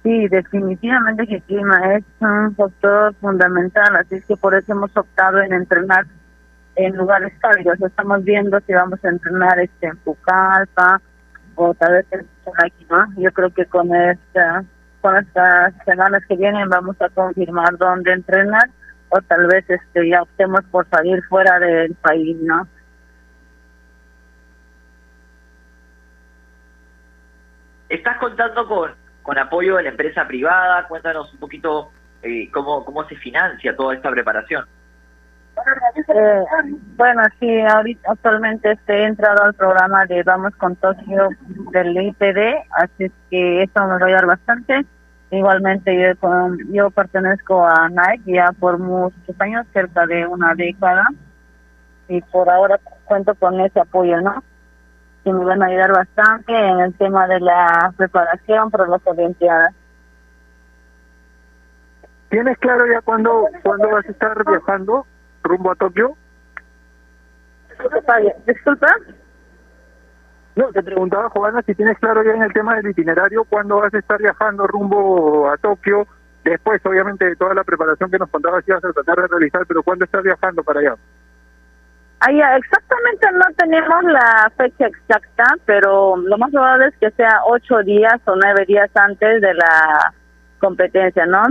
[0.04, 5.40] Sí, definitivamente que el clima es un factor fundamental, así que por eso hemos optado
[5.42, 6.06] en entrenar
[6.76, 7.82] en lugares cálidos.
[7.82, 11.02] Estamos viendo si vamos a entrenar este en Pucallpa
[11.56, 12.26] o tal vez en
[12.64, 13.06] aquí, ¿no?
[13.18, 14.64] Yo creo que con esta,
[15.02, 18.70] con estas semanas que vienen vamos a confirmar dónde entrenar
[19.10, 22.68] o tal vez este ya optemos por salir fuera del país, ¿no?
[27.90, 30.88] ¿Estás contando con, con apoyo de la empresa privada?
[30.88, 31.92] Cuéntanos un poquito
[32.24, 34.66] eh, cómo, cómo se financia toda esta preparación.
[36.08, 36.44] Eh,
[36.98, 41.30] bueno, sí, ahorita actualmente he entrado al programa de Vamos con Tokio
[41.72, 44.86] del IPD, así que eso me va a ayudar bastante.
[45.30, 46.30] Igualmente yo,
[46.72, 51.04] yo pertenezco a Nike ya por muchos años, cerca de una década,
[52.08, 54.44] y por ahora cuento con ese apoyo, ¿no?
[55.24, 59.74] Que me van a ayudar bastante en el tema de la preparación para las Olimpiadas.
[62.30, 65.06] ¿Tienes claro ya cuándo, cuándo vas a estar viajando
[65.52, 66.16] rumbo a Tokio?
[68.48, 68.96] Disculpa.
[70.56, 73.94] No, te preguntaba, Joana, si tienes claro ya en el tema del itinerario, cuándo vas
[73.94, 76.08] a estar viajando rumbo a Tokio,
[76.44, 79.84] después, obviamente, de toda la preparación que nos contabas ibas a tratar de realizar, pero
[79.84, 80.96] ¿cuándo estás viajando para allá?
[82.30, 87.82] Ya, exactamente no tenemos la fecha exacta, pero lo más probable es que sea ocho
[87.84, 90.14] días o nueve días antes de la
[90.60, 91.44] competencia, ¿no?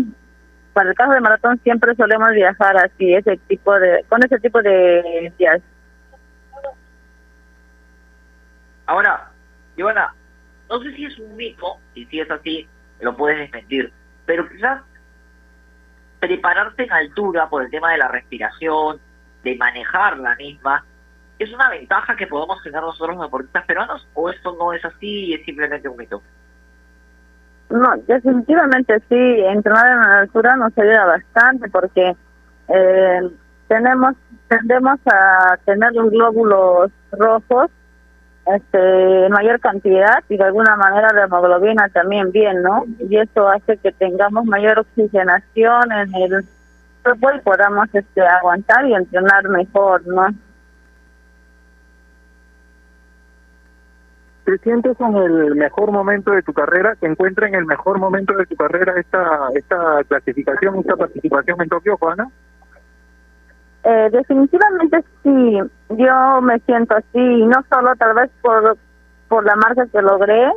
[0.81, 4.63] Para el caso de maratón siempre solemos viajar así, ese tipo de, con ese tipo
[4.63, 5.61] de días.
[8.87, 9.31] Ahora,
[9.77, 10.15] Giovanna,
[10.71, 12.67] no sé si es un mito, y si es así,
[13.03, 13.93] lo puedes desmentir,
[14.25, 14.81] pero quizás
[16.19, 18.99] prepararse en altura por el tema de la respiración,
[19.43, 20.83] de manejar la misma,
[21.39, 25.27] ¿es una ventaja que podemos tener nosotros los deportistas peruanos o esto no es así
[25.27, 26.23] y es simplemente un mito?
[27.71, 32.17] No, definitivamente sí, entrenar en la altura nos ayuda bastante porque
[32.69, 33.31] eh,
[33.69, 34.15] tenemos
[34.49, 37.71] tendemos a tener los glóbulos rojos
[38.47, 42.85] este, en mayor cantidad y de alguna manera la hemoglobina también bien, ¿no?
[42.99, 46.45] Y eso hace que tengamos mayor oxigenación en el
[47.05, 50.29] cuerpo y podamos este, aguantar y entrenar mejor, ¿no?
[54.45, 56.95] ¿Te sientes en el mejor momento de tu carrera?
[56.97, 61.69] ¿Te encuentras en el mejor momento de tu carrera esta, esta clasificación, esta participación en
[61.69, 62.29] Tokio, Juana?
[63.83, 65.59] Eh, definitivamente sí,
[65.91, 68.77] yo me siento así, no solo tal vez por,
[69.29, 70.51] por la marca que logré,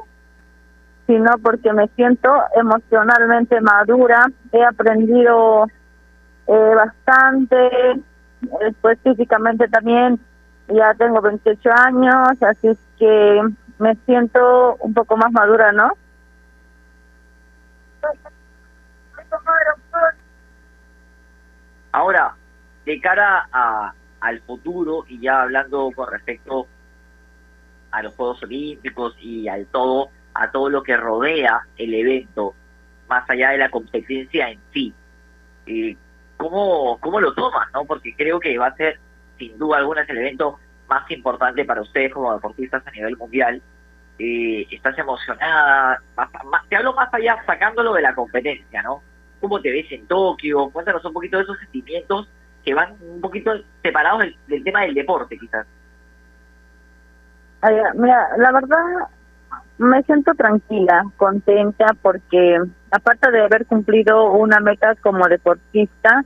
[1.08, 5.68] sino porque me siento emocionalmente madura, he aprendido
[6.48, 8.02] eh, bastante,
[8.82, 10.20] pues físicamente también,
[10.68, 13.42] ya tengo 28 años, así que
[13.80, 15.92] me siento un poco más madura, ¿no?
[21.92, 22.36] Ahora,
[22.86, 26.68] de cara a, al futuro y ya hablando con respecto
[27.92, 32.56] a los Juegos Olímpicos y al todo, a todo lo que rodea el evento,
[33.08, 34.94] más allá de la competencia en sí,
[35.68, 35.96] eh,
[36.38, 37.72] ¿cómo, ¿cómo lo tomas?
[37.74, 39.00] no Porque creo que va a ser,
[39.38, 43.62] sin duda alguna, es el evento más importante para ustedes como deportistas a nivel mundial.
[44.20, 46.02] Eh, ¿Estás emocionada?
[46.70, 49.02] Te hablo más allá, sacándolo de la competencia, ¿no?
[49.42, 50.70] ¿Cómo te ves en Tokio?
[50.70, 52.30] Cuéntanos un poquito de esos sentimientos
[52.64, 55.66] que van un poquito separados del, del tema del deporte, quizás.
[57.96, 59.08] Mira, la verdad
[59.78, 62.60] me siento tranquila, contenta, porque
[62.92, 66.24] aparte de haber cumplido una meta como deportista,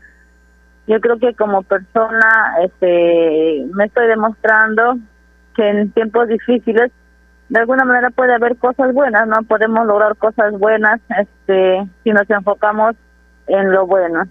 [0.88, 4.98] yo creo que como persona este, me estoy demostrando
[5.56, 6.92] que en tiempos difíciles
[7.50, 9.44] de alguna manera puede haber cosas buenas, ¿no?
[9.44, 12.96] Podemos lograr cosas buenas este, si nos enfocamos
[13.48, 14.24] en lo bueno.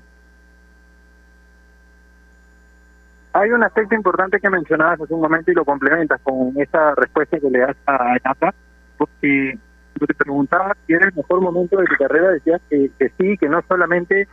[3.33, 7.38] Hay un aspecto importante que mencionabas hace un momento y lo complementas con esa respuesta
[7.38, 8.55] que le das a Nata,
[8.97, 9.59] porque
[10.01, 13.37] yo te preguntaba si era el mejor momento de tu carrera, decías que, que sí,
[13.37, 14.27] que no solamente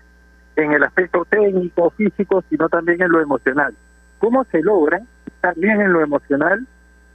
[0.55, 3.73] en el aspecto técnico, físico, sino también en lo emocional.
[4.19, 5.01] ¿Cómo se logra
[5.41, 6.65] también en lo emocional?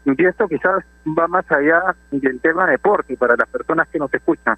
[0.05, 4.57] Y esto quizás va más allá del tema deporte para las personas que nos escuchan.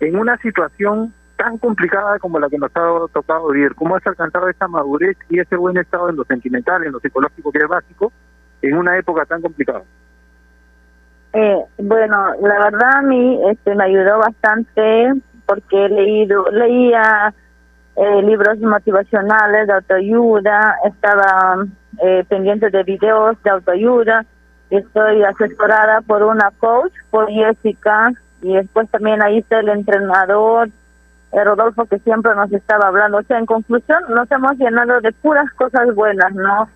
[0.00, 4.48] En una situación tan complicada como la que nos ha tocado vivir, ¿cómo has alcanzado
[4.48, 8.12] esa madurez y ese buen estado en lo sentimental, en lo psicológico que es básico,
[8.62, 9.82] en una época tan complicada?
[11.32, 15.14] Eh, bueno, la verdad a mí este, me ayudó bastante
[15.46, 17.34] porque he leído, leía
[17.96, 21.66] eh, libros motivacionales de autoayuda, estaba
[22.02, 24.24] eh, pendiente de videos de autoayuda,
[24.70, 30.68] estoy asesorada por una coach, por Jessica, y después también ahí está el entrenador,
[31.32, 33.18] eh, Rodolfo, que siempre nos estaba hablando.
[33.18, 36.68] O sea, en conclusión, nos hemos llenado de puras cosas buenas, ¿no?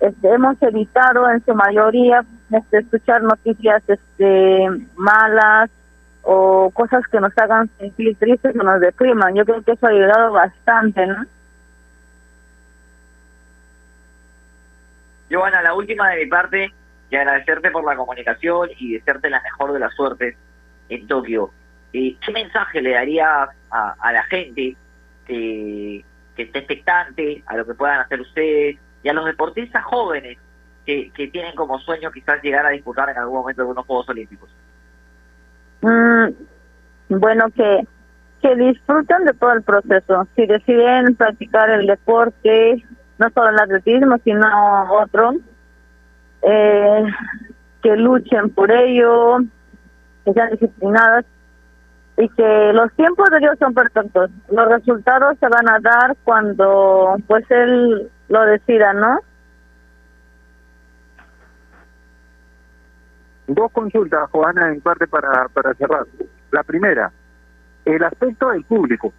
[0.00, 5.70] Este, hemos evitado en su mayoría este, escuchar noticias este, malas
[6.22, 9.34] o cosas que nos hagan sentir tristes o nos depriman.
[9.34, 11.24] Yo creo que eso ha ayudado bastante, ¿no?
[15.28, 16.72] Giovanna, la última de mi parte,
[17.10, 20.36] y agradecerte por la comunicación y desearte la mejor de las suertes
[20.88, 21.50] en Tokio.
[21.92, 24.76] Eh, ¿Qué mensaje le darías a, a la gente
[25.26, 26.04] que,
[26.36, 30.38] que esté expectante a lo que puedan hacer ustedes y a los deportistas jóvenes
[30.86, 34.50] que, que tienen como sueño quizás llegar a disputar en algún momento algunos Juegos Olímpicos?
[35.82, 37.86] Mm, bueno, que,
[38.40, 40.26] que disfruten de todo el proceso.
[40.34, 42.82] Si deciden practicar el deporte,
[43.18, 44.46] no solo el atletismo, sino
[45.00, 45.32] otro,
[46.42, 47.04] eh,
[47.82, 49.38] que luchen por ello,
[50.24, 51.24] que sean disciplinadas
[52.16, 54.30] y que los tiempos de Dios son perfectos.
[54.50, 59.20] Los resultados se van a dar cuando pues Él lo decida, ¿no?
[63.54, 66.06] Dos consultas, Joana, en parte para, para cerrar.
[66.50, 67.12] La primera,
[67.84, 69.12] el aspecto del público.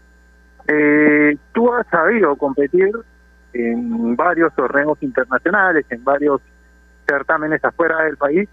[0.67, 2.91] Eh, tú has sabido competir
[3.53, 6.41] en varios torneos internacionales, en varios
[7.07, 8.49] certámenes afuera del país,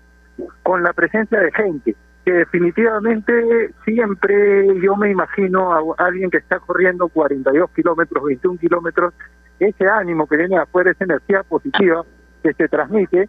[0.63, 6.59] con la presencia de gente, que definitivamente siempre yo me imagino a alguien que está
[6.59, 9.15] corriendo 42 kilómetros, 21 kilómetros,
[9.59, 12.05] ese ánimo que viene afuera, esa energía positiva
[12.43, 13.29] que se transmite,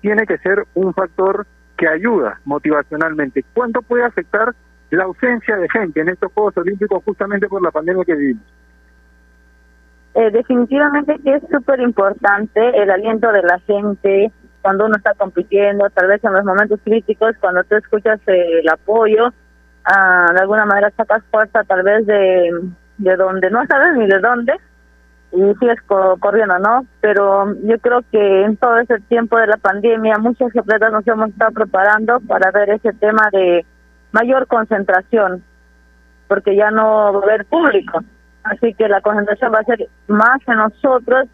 [0.00, 1.46] tiene que ser un factor
[1.78, 3.44] que ayuda motivacionalmente.
[3.54, 4.52] ¿Cuánto puede afectar
[4.90, 8.44] la ausencia de gente en estos Juegos Olímpicos justamente por la pandemia que vivimos?
[10.14, 15.88] Eh, definitivamente que es súper importante el aliento de la gente cuando uno está compitiendo,
[15.90, 19.32] tal vez en los momentos críticos, cuando tú escuchas eh, el apoyo,
[19.84, 22.50] ah, de alguna manera sacas fuerza tal vez de,
[22.98, 24.54] de donde no sabes ni de dónde
[25.32, 26.86] y sigues co- corriendo, ¿no?
[27.00, 31.28] Pero yo creo que en todo ese tiempo de la pandemia muchos atletas nos hemos
[31.30, 33.64] estado preparando para ver ese tema de
[34.12, 35.42] mayor concentración,
[36.28, 38.00] porque ya no va a haber público.
[38.44, 41.26] Así que la concentración va a ser más en nosotros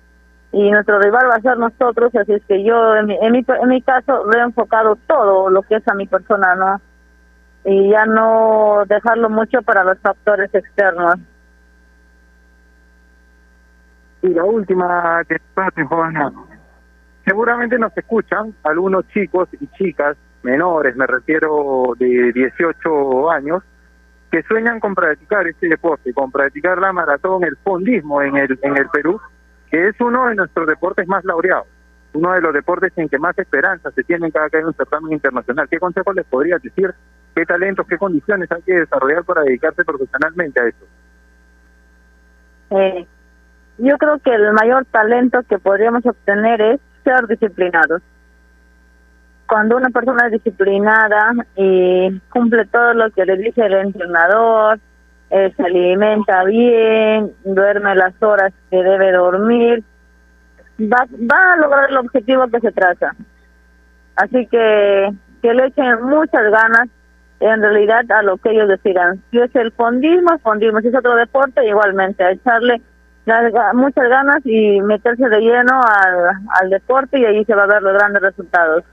[0.50, 2.12] y nuestro rival va a ser nosotros.
[2.16, 5.62] Así es que yo, en mi, en mi, en mi caso, he enfocado todo lo
[5.62, 6.80] que es a mi persona, ¿no?
[7.64, 11.14] Y ya no dejarlo mucho para los factores externos.
[14.24, 16.32] Y la última que pase, Joana.
[17.26, 23.62] Seguramente nos escuchan algunos chicos y chicas menores, me refiero de 18 años,
[24.30, 28.78] que sueñan con practicar este deporte, con practicar la maratón, el fondismo en el, en
[28.78, 29.20] el Perú,
[29.70, 31.66] que es uno de nuestros deportes más laureados,
[32.14, 35.12] uno de los deportes en que más esperanza se tienen cada que hay un certamen
[35.12, 35.68] internacional.
[35.68, 36.94] ¿Qué consejos les podrías decir?
[37.34, 40.86] ¿Qué talentos, qué condiciones hay que desarrollar para dedicarse profesionalmente a esto?
[42.70, 43.06] Eh,
[43.78, 48.02] yo creo que el mayor talento que podríamos obtener es ser disciplinados.
[49.46, 54.78] Cuando una persona es disciplinada y cumple todo lo que le dice el entrenador,
[55.30, 59.82] eh, se alimenta bien, duerme las horas que debe dormir,
[60.80, 61.06] va,
[61.52, 63.14] a lograr el objetivo que se traza.
[64.16, 65.12] Así que
[65.42, 66.88] que le echen muchas ganas
[67.40, 69.22] en realidad a lo que ellos decidan.
[69.30, 70.80] Si es el fondismo, fondismo.
[70.80, 72.80] Si es otro deporte, igualmente, a echarle
[73.74, 77.82] muchas ganas y meterse de lleno al, al deporte y ahí se va a ver
[77.82, 78.84] los grandes resultados.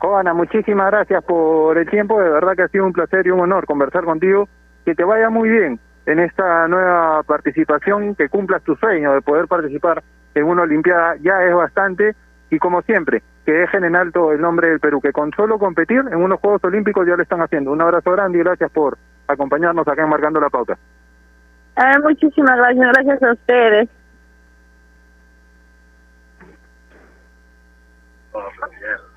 [0.00, 2.20] Joana, muchísimas gracias por el tiempo.
[2.20, 4.48] De verdad que ha sido un placer y un honor conversar contigo.
[4.84, 9.46] Que te vaya muy bien en esta nueva participación, que cumplas tu sueño de poder
[9.46, 10.02] participar
[10.34, 11.16] en una Olimpiada.
[11.16, 12.14] Ya es bastante.
[12.50, 15.98] Y como siempre, que dejen en alto el nombre del Perú, que con solo competir
[16.10, 17.70] en unos Juegos Olímpicos ya lo están haciendo.
[17.70, 18.96] Un abrazo grande y gracias por
[19.32, 20.78] acompañarnos acá en Marcando la Pauta.
[21.76, 23.88] Eh, muchísimas gracias, gracias a ustedes.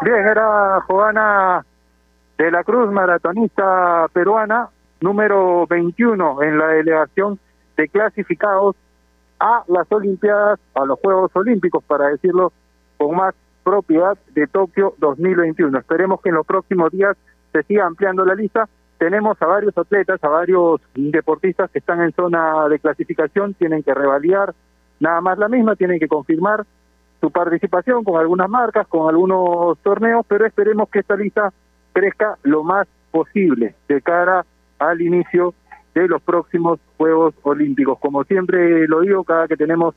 [0.04, 1.66] Bien, era Joana
[2.38, 4.70] de la Cruz, maratonista peruana,
[5.02, 7.40] número 21 en la delegación
[7.78, 8.76] de clasificados
[9.40, 12.54] a las Olimpiadas, a los Juegos Olímpicos, para decirlo
[12.98, 15.78] con más propiedad, de Tokio 2021.
[15.80, 17.16] Esperemos que en los próximos días
[17.52, 18.68] se siga ampliando la lista.
[19.04, 23.94] Tenemos a varios atletas, a varios deportistas que están en zona de clasificación, tienen que
[23.94, 24.56] revalidar
[25.02, 26.66] nada más la misma, tienen que confirmar
[27.20, 31.52] su participación con algunas marcas, con algunos torneos, pero esperemos que esta lista
[31.92, 34.46] crezca lo más posible de cara
[34.80, 35.54] al inicio
[35.94, 38.00] de los próximos Juegos Olímpicos.
[38.00, 39.96] Como siempre lo digo, cada que tenemos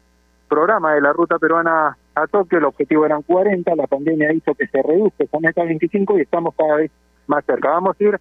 [0.49, 4.67] programa de la ruta peruana a Tokio, el objetivo eran 40, la pandemia hizo que
[4.67, 6.91] se reduzca meta a 25 y estamos cada vez
[7.29, 7.71] más cerca.
[7.71, 8.21] Vamos a ir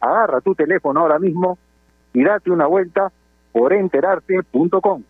[0.00, 1.58] agarra tu teléfono ahora mismo
[2.12, 3.12] y date una vuelta
[3.52, 5.02] por enterarse.com.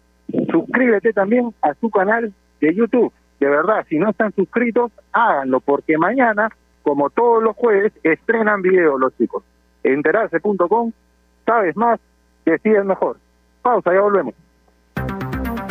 [0.51, 3.13] Suscríbete también a su canal de YouTube.
[3.41, 6.51] De verdad, si no están suscritos, háganlo porque mañana,
[6.83, 9.45] como todos los jueves, estrenan video los chicos.
[9.83, 10.93] Enterarse.com,
[11.45, 12.01] sabes más,
[12.45, 13.19] decides mejor.
[13.63, 14.35] Pausa, ya volvemos.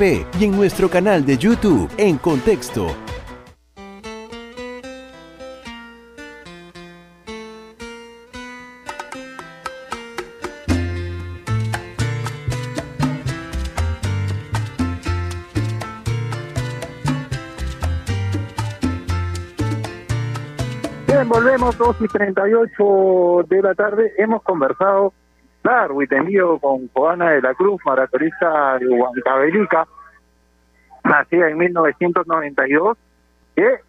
[0.00, 2.86] y en nuestro canal de YouTube en Contexto.
[21.06, 24.14] Bien, volvemos 2 y 38 de la tarde.
[24.16, 25.12] Hemos conversado
[25.62, 29.86] largo y tendido con Joana de la Cruz, maratonista de Huancavelica,
[31.04, 32.96] nacida en 1992,
[33.54, 33.80] que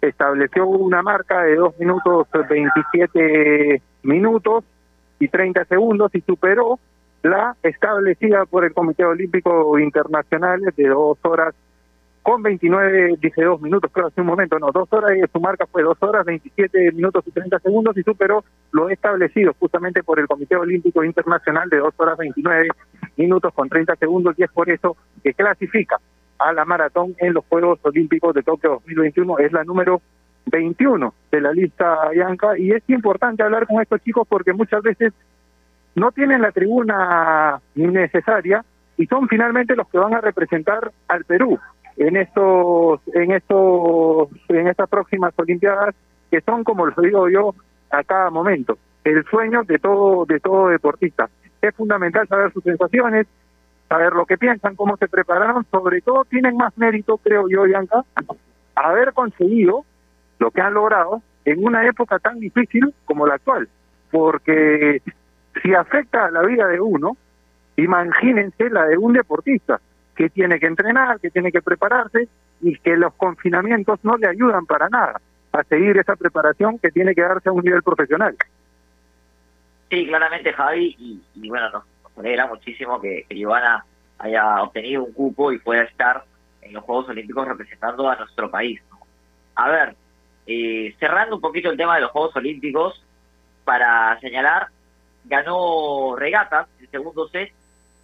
[0.00, 4.64] estableció una marca de 2 minutos 27 minutos
[5.18, 6.78] y 30 segundos y superó
[7.22, 11.54] la establecida por el Comité Olímpico Internacional de 2 horas
[12.22, 15.66] con 29, dice 2 minutos, creo hace un momento, no, 2 horas, y su marca
[15.66, 20.28] fue 2 horas, 27 minutos y 30 segundos y superó lo establecido justamente por el
[20.28, 22.68] Comité Olímpico Internacional de 2 horas 29
[23.16, 25.98] minutos con 30 segundos y es por eso que clasifica
[26.38, 30.00] a la maratón en los Juegos Olímpicos de Tokio 2021, es la número
[30.46, 35.12] 21 de la lista Bianca y es importante hablar con estos chicos porque muchas veces
[35.94, 38.64] no tienen la tribuna necesaria
[38.96, 41.58] y son finalmente los que van a representar al Perú
[41.96, 45.94] en estos en estos en estas próximas olimpiadas
[46.30, 47.54] que son como lo digo yo
[47.90, 51.28] a cada momento el sueño de todo de todo deportista.
[51.60, 53.26] Es fundamental saber sus sensaciones
[53.88, 58.04] saber lo que piensan cómo se prepararon sobre todo tienen más mérito creo yo Bianca
[58.74, 59.84] haber conseguido
[60.38, 63.68] lo que han logrado en una época tan difícil como la actual.
[64.10, 65.02] Porque
[65.62, 67.16] si afecta a la vida de uno
[67.76, 69.80] imagínense la de un deportista
[70.14, 72.28] que tiene que entrenar, que tiene que prepararse
[72.60, 75.20] y que los confinamientos no le ayudan para nada
[75.52, 78.36] a seguir esa preparación que tiene que darse a un nivel profesional.
[79.90, 81.84] Sí, claramente Javi, y, bueno, nos,
[82.16, 83.84] alegra muchísimo que, que Giovanna
[84.18, 86.24] haya obtenido un cupo y pueda estar
[86.62, 88.80] en los Juegos Olímpicos representando a nuestro país.
[89.56, 89.96] A ver,
[90.46, 93.04] eh, cerrando un poquito el tema de los Juegos Olímpicos,
[93.64, 94.68] para señalar,
[95.24, 97.52] ganó regatas el segundo set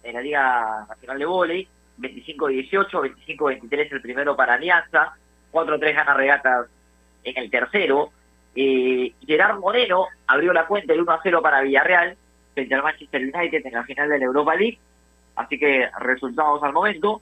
[0.03, 1.67] en la Liga Nacional de Voley,
[1.99, 2.89] 25-18,
[3.27, 5.13] 25-23 el primero para Alianza,
[5.51, 6.67] 4-3 gana regatas
[7.23, 8.11] en el tercero.
[8.55, 12.17] Eh, Gerard Moreno abrió la cuenta el 1-0 para Villarreal
[12.53, 14.79] frente al Manchester United en la final de la Europa League.
[15.35, 17.21] Así que resultados al momento.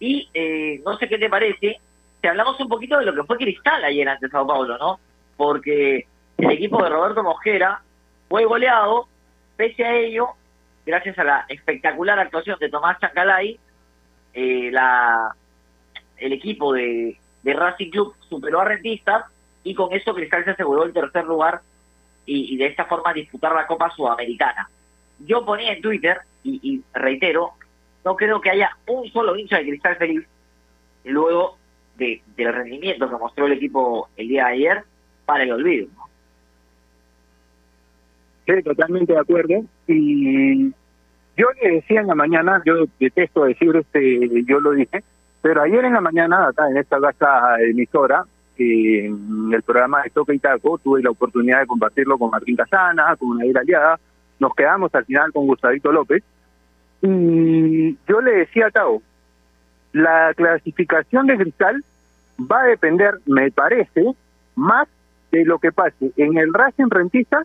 [0.00, 1.80] Y eh, no sé qué te parece,
[2.20, 5.00] si hablamos un poquito de lo que fue Cristal ayer ante Sao Paulo, ¿no?
[5.36, 6.06] Porque
[6.36, 7.82] el equipo de Roberto Mosquera
[8.28, 9.08] fue goleado,
[9.56, 10.28] pese a ello,
[10.86, 13.58] gracias a la espectacular actuación de Tomás Chancalay,
[14.34, 15.34] eh, la,
[16.16, 19.24] el equipo de, de Racing Club superó a Rentistas
[19.64, 21.60] y con eso Cristal se aseguró el tercer lugar
[22.26, 24.68] y, de esta forma disputar la Copa Sudamericana.
[25.20, 27.52] Yo ponía en Twitter, y, reitero,
[28.04, 30.26] no creo que haya un solo hincha de Cristal feliz
[31.04, 31.56] luego
[31.96, 34.84] de, del rendimiento que mostró el equipo el día de ayer
[35.24, 35.88] para el olvido.
[38.46, 39.64] Sí, totalmente de acuerdo.
[39.86, 40.72] Y
[41.38, 45.04] yo le decía en la mañana, yo detesto decir este, yo lo dije,
[45.40, 48.24] pero ayer en la mañana, acá en esta casa emisora,
[48.58, 53.14] en el programa de Toca y Taco, tuve la oportunidad de compartirlo con Martín Casana,
[53.16, 54.00] con una aliada,
[54.40, 56.24] nos quedamos al final con Gustavito López,
[57.02, 59.00] y yo le decía a Tao,
[59.92, 61.84] la clasificación de Cristal
[62.40, 64.12] va a depender, me parece,
[64.56, 64.88] más
[65.30, 67.44] de lo que pase en el Racing Rentista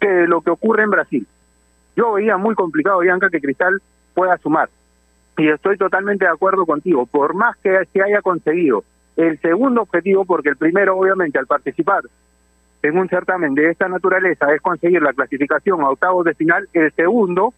[0.00, 1.26] que de lo que ocurre en Brasil.
[1.96, 3.80] Yo veía muy complicado, Bianca, que Cristal
[4.14, 4.68] pueda sumar.
[5.38, 7.06] Y estoy totalmente de acuerdo contigo.
[7.06, 8.84] Por más que se haya conseguido
[9.16, 12.02] el segundo objetivo, porque el primero, obviamente, al participar
[12.82, 16.92] en un certamen de esta naturaleza es conseguir la clasificación a octavos de final, el
[16.92, 17.52] segundo,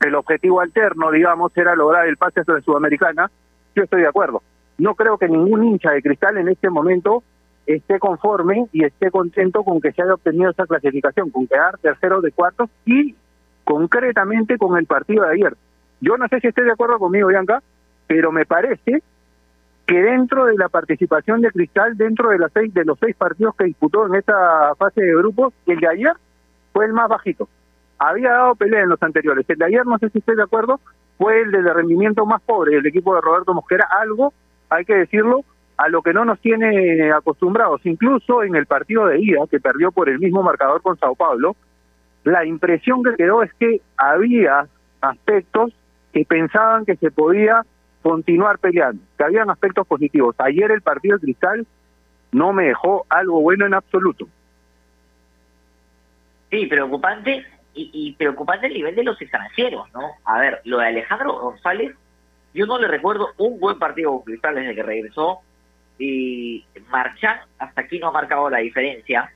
[0.00, 3.30] el objetivo alterno, digamos, era lograr el pase a la Sudamericana,
[3.74, 4.42] yo estoy de acuerdo.
[4.78, 7.22] No creo que ningún hincha de Cristal en este momento
[7.66, 12.20] esté conforme y esté contento con que se haya obtenido esa clasificación, con quedar tercero
[12.20, 13.14] de cuartos y
[13.70, 15.56] concretamente con el partido de ayer.
[16.00, 17.62] Yo no sé si esté de acuerdo conmigo, Bianca,
[18.08, 19.00] pero me parece
[19.86, 23.66] que dentro de la participación de Cristal, dentro de, seis, de los seis partidos que
[23.66, 26.12] disputó en esta fase de grupos, el de ayer
[26.72, 27.48] fue el más bajito.
[27.96, 29.48] Había dado pelea en los anteriores.
[29.48, 30.80] El de ayer no sé si estoy de acuerdo,
[31.16, 34.32] fue el de rendimiento más pobre del equipo de Roberto Mosquera, algo,
[34.68, 35.44] hay que decirlo,
[35.76, 37.86] a lo que no nos tiene acostumbrados.
[37.86, 41.54] Incluso en el partido de ida, que perdió por el mismo marcador con Sao Paulo,
[42.24, 44.66] la impresión que quedó es que había
[45.00, 45.72] aspectos
[46.12, 47.64] que pensaban que se podía
[48.02, 50.34] continuar peleando, que habían aspectos positivos.
[50.38, 51.66] Ayer el partido de Cristal
[52.32, 54.28] no me dejó algo bueno en absoluto.
[56.50, 60.12] Sí, preocupante y, y preocupante el nivel de los extranjeros, ¿no?
[60.24, 61.94] A ver, lo de Alejandro González,
[62.52, 65.40] yo no le recuerdo un buen partido con Cristal desde que regresó
[65.98, 69.32] y Marchán hasta aquí no ha marcado la diferencia.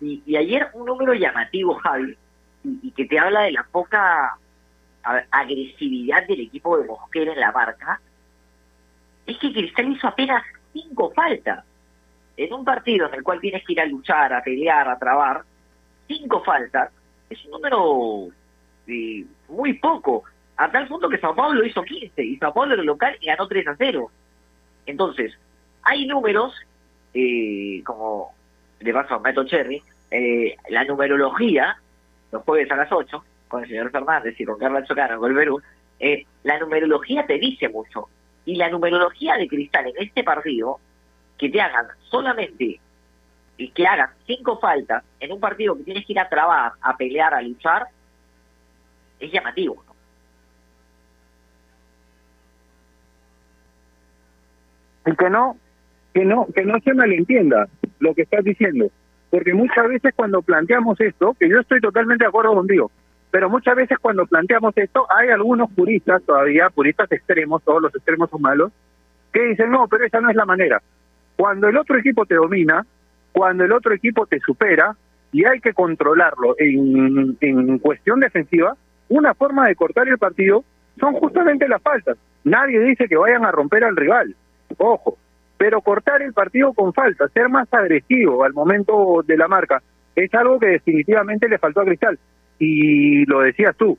[0.00, 2.16] Y, y ayer un número llamativo, Javi,
[2.64, 4.36] y, que te habla de la poca
[5.30, 8.00] agresividad del equipo de Mosquera en la marca,
[9.26, 10.42] es que Cristal hizo apenas
[10.72, 11.64] cinco faltas.
[12.36, 15.42] En un partido en el cual tienes que ir a luchar, a pelear, a trabar,
[16.06, 16.90] cinco faltas
[17.30, 18.28] es un número
[18.86, 20.24] eh, muy poco.
[20.56, 23.46] A tal punto que Sao Paulo hizo 15 y Sao Paulo era local y ganó
[23.46, 24.10] 3 a 0.
[24.86, 25.38] Entonces,
[25.82, 26.54] hay números,
[27.14, 28.34] eh, como
[28.80, 31.76] de paso a Mato Cherry, eh, la numerología,
[32.30, 35.36] los jueves a las 8, con el señor Fernández y con Carla Chocano, con el
[35.36, 35.60] Perú,
[35.98, 38.08] eh, la numerología te dice mucho.
[38.44, 40.80] Y la numerología de Cristal en este partido,
[41.36, 42.80] que te hagan solamente
[43.56, 46.96] y que hagan cinco faltas en un partido que tienes que ir a trabar, a
[46.96, 47.86] pelear, a luchar,
[49.18, 49.82] es llamativo.
[49.86, 49.94] ¿no?
[55.12, 55.56] Y que no,
[56.14, 57.68] que no, que no se malentienda
[57.98, 58.90] lo que estás diciendo.
[59.30, 62.90] Porque muchas veces cuando planteamos esto, que yo estoy totalmente de acuerdo contigo,
[63.30, 68.30] pero muchas veces cuando planteamos esto, hay algunos puristas todavía, puristas extremos, todos los extremos
[68.30, 68.72] son malos,
[69.32, 70.80] que dicen, no, pero esa no es la manera.
[71.36, 72.86] Cuando el otro equipo te domina,
[73.32, 74.96] cuando el otro equipo te supera,
[75.30, 78.74] y hay que controlarlo en, en cuestión defensiva,
[79.10, 80.64] una forma de cortar el partido
[80.98, 82.16] son justamente las faltas.
[82.44, 84.34] Nadie dice que vayan a romper al rival,
[84.78, 85.18] ojo,
[85.58, 89.82] pero cortar el partido con faltas, ser más agresivo al momento de la marca,
[90.14, 92.18] es algo que definitivamente le faltó a Cristal.
[92.58, 93.98] Y lo decías tú,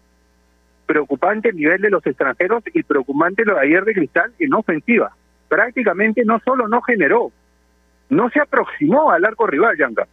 [0.85, 5.11] preocupante el nivel de los extranjeros y preocupante lo de ayer de Cristal en ofensiva.
[5.47, 7.31] Prácticamente no solo no generó,
[8.09, 10.07] no se aproximó al arco rival, Yanka.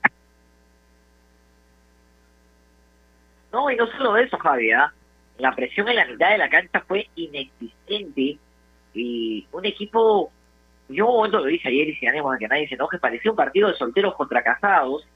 [3.53, 4.93] No, y no solo eso, Javi, ¿ah?
[5.39, 8.39] la presión en la mitad de la cancha fue inexistente
[8.95, 10.31] y un equipo,
[10.89, 13.37] yo momento lo dije ayer y sin ánimo de que nadie se enoje, parecía un
[13.37, 15.07] partido de solteros contra casados,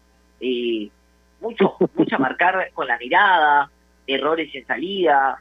[0.40, 0.90] y
[1.40, 3.70] mucho, mucho a marcar con la mirada,
[4.06, 5.38] errores en salida,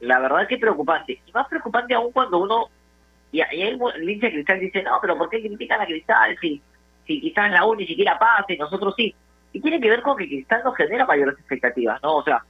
[0.00, 2.68] la verdad que preocupante, y más preocupante aún cuando uno,
[3.32, 6.62] y ahí el, hincha Cristal dice, no, pero ¿por qué critican a Cristal si,
[7.06, 9.14] si quizás en la U ni siquiera pasa y nosotros sí?
[9.52, 12.16] Y tiene que ver con que Cristal no genera mayores expectativas, ¿no?
[12.16, 12.44] O sea,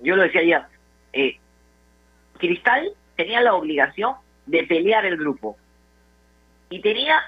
[0.00, 0.62] yo lo decía ayer,
[1.12, 1.38] eh,
[2.38, 4.14] Cristal tenía la obligación
[4.46, 5.56] de pelear el grupo.
[6.70, 7.22] Y tenía,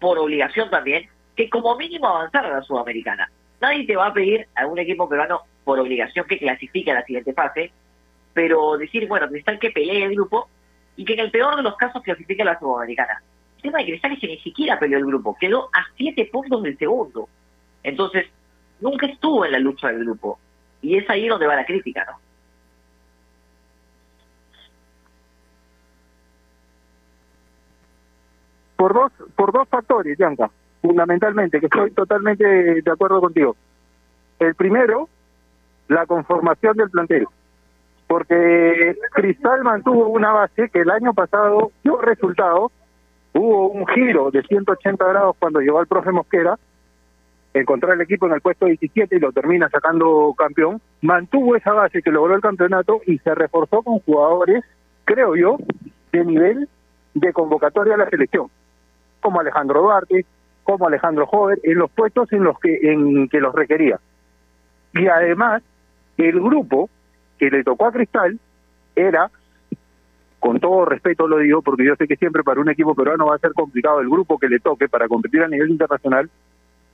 [0.00, 3.30] por obligación también, que como mínimo avanzar a la Sudamericana.
[3.60, 7.04] Nadie te va a pedir a un equipo peruano por obligación que clasifique a la
[7.04, 7.72] siguiente fase,
[8.34, 10.48] pero decir, bueno, Cristal que pelee el grupo
[10.96, 13.22] y que en el peor de los casos clasifique a la Sudamericana.
[13.56, 16.62] El tema de Cristal es que ni siquiera peleó el grupo, quedó a siete puntos
[16.62, 17.28] del segundo.
[17.82, 18.26] Entonces,
[18.80, 20.38] nunca estuvo en la lucha del grupo.
[20.80, 22.18] Y es ahí donde va la crítica, ¿no?
[28.82, 33.54] Por dos, por dos factores, Yanka, fundamentalmente, que estoy totalmente de acuerdo contigo.
[34.40, 35.08] El primero,
[35.86, 37.28] la conformación del plantel.
[38.08, 42.72] Porque Cristal mantuvo una base que el año pasado dio resultados.
[43.34, 46.58] Hubo un giro de 180 grados cuando llegó el profe Mosquera,
[47.54, 52.02] encontrar el equipo en el puesto 17 y lo termina sacando campeón, mantuvo esa base
[52.02, 54.64] que logró el campeonato y se reforzó con jugadores,
[55.04, 55.56] creo yo,
[56.10, 56.68] de nivel
[57.14, 58.48] de convocatoria a la selección,
[59.22, 60.26] como Alejandro Duarte,
[60.64, 63.98] como Alejandro Jover, en los puestos en los que, en que los requería.
[64.92, 65.62] Y además,
[66.18, 66.90] el grupo
[67.38, 68.38] que le tocó a Cristal
[68.94, 69.30] era,
[70.38, 73.36] con todo respeto lo digo, porque yo sé que siempre para un equipo peruano va
[73.36, 76.28] a ser complicado el grupo que le toque para competir a nivel internacional,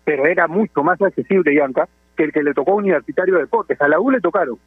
[0.04, 3.80] pero era mucho más accesible, Yanka, que el que le tocó a Universitario de Deportes.
[3.80, 4.58] A la U le tocaron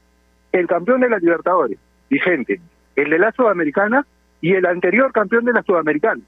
[0.51, 2.59] el campeón de la Libertadores, vigente,
[2.95, 4.05] el de la Sudamericana
[4.41, 6.21] y el anterior campeón de la Sudamericana.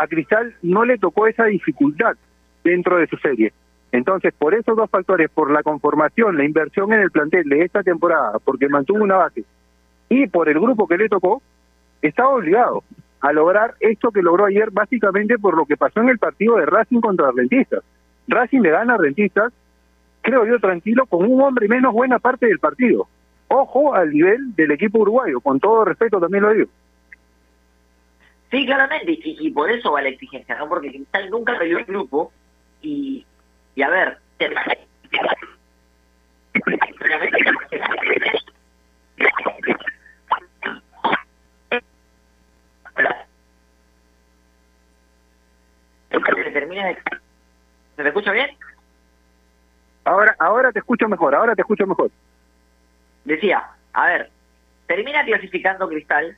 [0.00, 2.16] A Cristal no le tocó esa dificultad
[2.64, 3.52] dentro de su serie.
[3.92, 7.82] Entonces, por esos dos factores, por la conformación, la inversión en el plantel de esta
[7.82, 9.44] temporada, porque mantuvo una base,
[10.08, 11.42] y por el grupo que le tocó,
[12.00, 12.82] estaba obligado
[13.20, 16.64] a lograr esto que logró ayer, básicamente por lo que pasó en el partido de
[16.64, 17.84] Racing contra Rentistas.
[18.26, 19.52] Racing le gana a Rentistas,
[20.22, 23.06] creo yo, tranquilo, con un hombre menos buena parte del partido.
[23.48, 26.70] ojo al nivel del equipo uruguayo, con todo respeto también lo digo.
[28.50, 30.68] Sí, claramente, y, y por eso va la exigencia, ¿no?
[30.68, 32.32] Porque Cristal nunca perdió el grupo
[32.82, 33.24] y,
[33.76, 34.50] y a ver, te-
[46.10, 46.98] Se termina de-
[47.96, 48.50] ¿Se me escucha bien?
[50.04, 52.10] Ahora, ahora te escucho mejor, ahora te escucho mejor.
[53.24, 54.30] Decía, a ver,
[54.86, 56.36] termina clasificando Cristal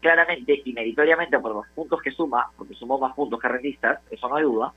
[0.00, 4.28] claramente y meritoriamente por los puntos que suma, porque sumó más puntos que rentistas, eso
[4.28, 4.72] no hay duda,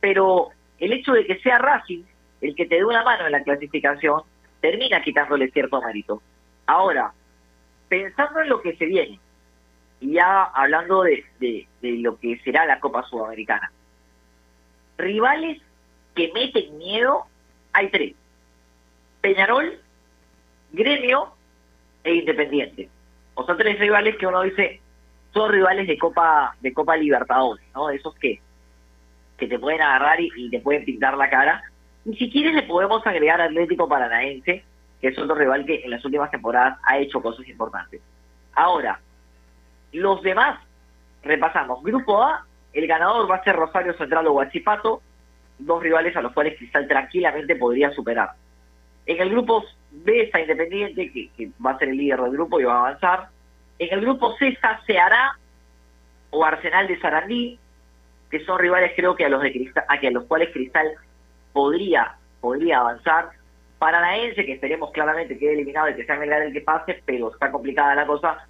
[0.00, 0.48] pero
[0.78, 2.02] el hecho de que sea Racing
[2.40, 4.22] el que te dé una mano en la clasificación
[4.60, 6.22] termina quitándole cierto mérito.
[6.66, 7.12] Ahora,
[7.88, 9.18] pensando en lo que se viene,
[10.00, 13.70] y ya hablando de, de, de lo que será la Copa Sudamericana,
[14.98, 15.60] rivales
[16.14, 17.26] que meten miedo,
[17.72, 18.14] hay tres.
[19.20, 19.78] Peñarol,
[20.72, 21.32] Gremio
[22.04, 22.88] e Independiente.
[23.36, 24.80] O sea, tres rivales que uno dice
[25.32, 27.90] son rivales de Copa de Copa Libertadores, ¿no?
[27.90, 28.40] Esos que,
[29.36, 31.62] que te pueden agarrar y, te pueden pintar la cara.
[32.06, 34.64] Y si quieres le podemos agregar Atlético Paranaense,
[35.00, 38.00] que es otro rival que en las últimas temporadas ha hecho cosas importantes.
[38.54, 38.98] Ahora,
[39.92, 40.58] los demás,
[41.22, 41.82] repasamos.
[41.82, 45.02] Grupo A, el ganador va a ser Rosario Central o Huachipato,
[45.58, 48.30] dos rivales a los cuales Cristal tranquilamente podría superar.
[49.04, 49.64] En el grupo
[50.04, 53.28] B está Independiente, que, va a ser el líder del grupo y va a avanzar.
[53.78, 55.36] En el grupo C está Ceará
[56.30, 57.58] o Arsenal de Sarandí,
[58.30, 60.92] que son rivales creo que a los de Cristal, a que a los cuales Cristal
[61.52, 63.30] podría, podría avanzar.
[63.78, 67.50] Paranaense, que esperemos claramente quede eliminado y que sea Melgar el que pase, pero está
[67.50, 68.46] complicada la cosa.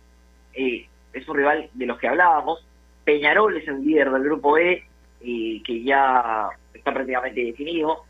[0.54, 2.64] eh, es un rival de los que hablábamos.
[3.04, 4.84] Peñarol es el líder del grupo E,
[5.22, 8.04] eh, que ya está prácticamente definido.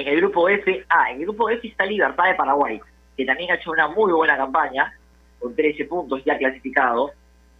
[0.00, 2.80] En el grupo F, ah, en el grupo F está Libertad de Paraguay,
[3.16, 4.96] que también ha hecho una muy buena campaña,
[5.38, 7.10] con 13 puntos ya clasificados.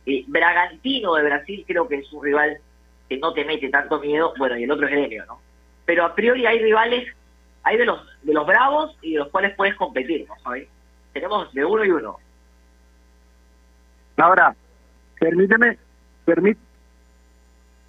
[0.07, 2.59] Eh, Bragantino de Brasil creo que es un rival
[3.11, 5.39] que no te mete tanto miedo, bueno, y el otro es Gremio, ¿no?
[5.85, 7.15] Pero a priori hay rivales,
[7.63, 10.53] hay de los de los bravos y de los cuales puedes competir, ¿no?
[11.13, 12.17] Tenemos de uno y uno.
[14.17, 14.55] Ahora,
[15.19, 15.77] permíteme,
[16.25, 16.57] permí-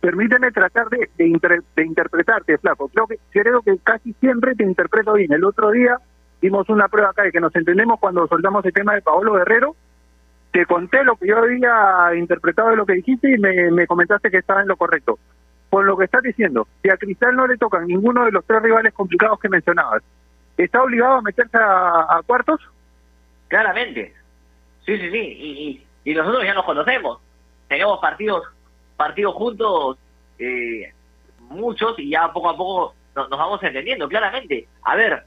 [0.02, 2.90] permíteme tratar de, de, inter- de interpretarte, Flaco.
[2.90, 5.32] Creo que, creo que casi siempre te interpreto bien.
[5.32, 5.98] El otro día
[6.42, 9.76] dimos una prueba acá de que nos entendemos cuando soltamos el tema de Paolo Guerrero.
[10.52, 14.30] Te conté lo que yo había interpretado de lo que dijiste y me, me comentaste
[14.30, 15.18] que estaba en lo correcto.
[15.70, 18.62] Por lo que estás diciendo, si a Cristal no le tocan ninguno de los tres
[18.62, 20.04] rivales complicados que mencionabas,
[20.58, 22.60] ¿está obligado a meterse a, cuartos?
[23.48, 24.14] Claramente.
[24.86, 25.18] Sí, sí, sí.
[26.04, 27.20] Y, y nosotros ya nos conocemos.
[27.70, 28.44] Tenemos partidos
[29.02, 29.98] partidos juntos,
[30.38, 30.94] eh,
[31.40, 34.68] muchos, y ya poco a poco nos, vamos entendiendo, claramente.
[34.84, 35.24] A ver,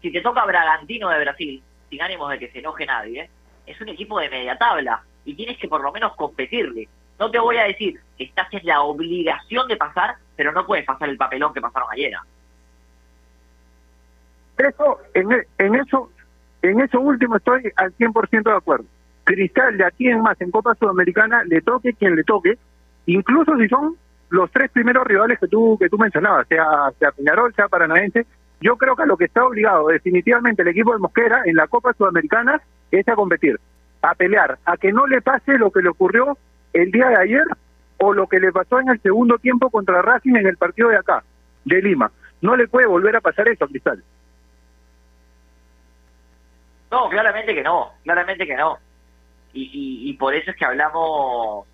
[0.00, 3.30] si te toca Bragantino de Brasil, sin ánimos de que se enoje nadie, ¿eh?
[3.66, 6.88] es un equipo de media tabla y tienes que por lo menos competirle.
[7.18, 10.86] No te voy a decir que estás en la obligación de pasar, pero no puedes
[10.86, 12.14] pasar el papelón que pasaron ayer.
[14.56, 16.10] Eso, en, e- en eso,
[16.62, 18.86] en eso último estoy al 100% de acuerdo.
[19.24, 22.56] Cristal de aquí en más en Copa Sudamericana le toque quien le toque,
[23.08, 23.96] incluso si son
[24.30, 26.66] los tres primeros rivales que tú que tú mencionabas, sea
[26.98, 28.26] sea Peñarol, sea Paranaense,
[28.60, 31.66] yo creo que a lo que está obligado definitivamente el equipo de Mosquera en la
[31.68, 33.58] Copa Sudamericana es a competir,
[34.02, 36.36] a pelear, a que no le pase lo que le ocurrió
[36.72, 37.44] el día de ayer
[37.98, 40.98] o lo que le pasó en el segundo tiempo contra Racing en el partido de
[40.98, 41.24] acá,
[41.64, 42.12] de Lima.
[42.42, 44.02] No le puede volver a pasar eso Cristal.
[46.90, 48.78] No, claramente que no, claramente que no.
[49.52, 51.66] Y, y por eso es que hablamos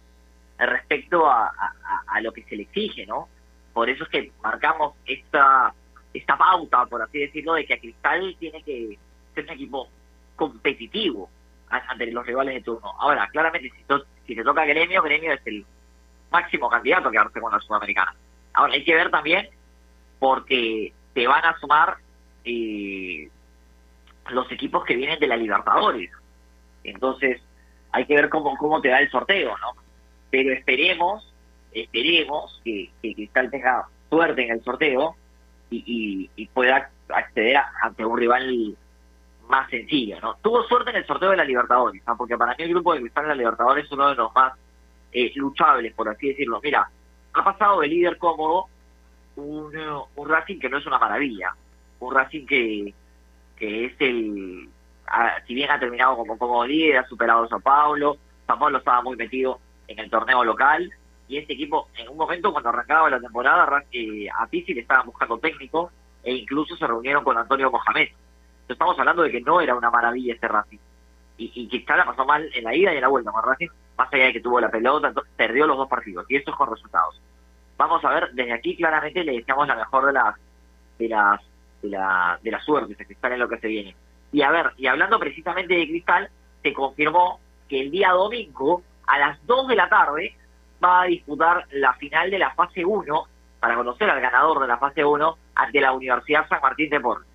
[0.58, 3.28] respecto a, a- a lo que se le exige, ¿no?
[3.72, 5.74] Por eso es que marcamos esta
[6.12, 8.96] esta pauta, por así decirlo, de que a Cristal tiene que
[9.34, 9.88] ser un equipo
[10.36, 11.28] competitivo
[11.68, 12.92] ante los rivales de turno.
[13.00, 15.66] Ahora, claramente, si, to- si te toca Gremio, Gremio es el
[16.30, 18.14] máximo candidato a quedarse con la Sudamericana.
[18.52, 19.48] Ahora, hay que ver también,
[20.20, 21.96] porque te van a sumar
[22.44, 23.28] eh,
[24.30, 26.10] los equipos que vienen de la Libertadores.
[26.84, 27.42] Entonces,
[27.90, 29.72] hay que ver cómo, cómo te da el sorteo, ¿no?
[30.34, 31.32] Pero esperemos,
[31.70, 35.14] esperemos que, que Cristal tenga suerte en el sorteo
[35.70, 38.76] y, pueda acceder a- ante un rival
[39.48, 40.34] más sencillo, ¿no?
[40.42, 43.26] Tuvo suerte en el sorteo de la Libertadores, porque para mí el grupo de Cristal
[43.26, 44.54] en la Libertadores es uno de los más
[45.12, 46.58] eh, luchables, por así decirlo.
[46.60, 46.90] Mira,
[47.32, 48.66] ha pasado de líder cómodo
[49.36, 49.70] un,
[50.16, 51.54] un Racing que no es una maravilla,
[52.00, 52.92] un Racing que,
[53.54, 54.68] que es el,
[55.06, 58.16] ah, si bien ha terminado como, como líder, ha superado a Sao Paulo,
[58.48, 60.90] Sao Paulo estaba muy metido en el torneo local,
[61.28, 64.82] y este equipo, en un momento cuando arrancaba la temporada, Ra- eh, a Pizzi le
[64.82, 65.90] estaban buscando técnico,
[66.22, 68.08] e incluso se reunieron con Antonio Mohamed.
[68.68, 70.78] estamos hablando de que no era una maravilla este Racing.
[71.36, 74.24] Y, y Cristal la pasó mal en la ida y en la vuelta más allá
[74.24, 77.20] de que tuvo la pelota, entonces, perdió los dos partidos, y eso es con resultados.
[77.76, 80.34] Vamos a ver, desde aquí claramente le deseamos la mejor de las
[80.98, 81.40] de las
[81.82, 83.96] de la, de la suerte de Cristal en lo que se viene.
[84.32, 86.30] Y a ver, y hablando precisamente de Cristal,
[86.62, 90.36] se confirmó que el día domingo a las 2 de la tarde
[90.82, 93.24] va a disputar la final de la fase 1
[93.60, 97.34] para conocer al ganador de la fase 1 ante la Universidad San Martín de Porres.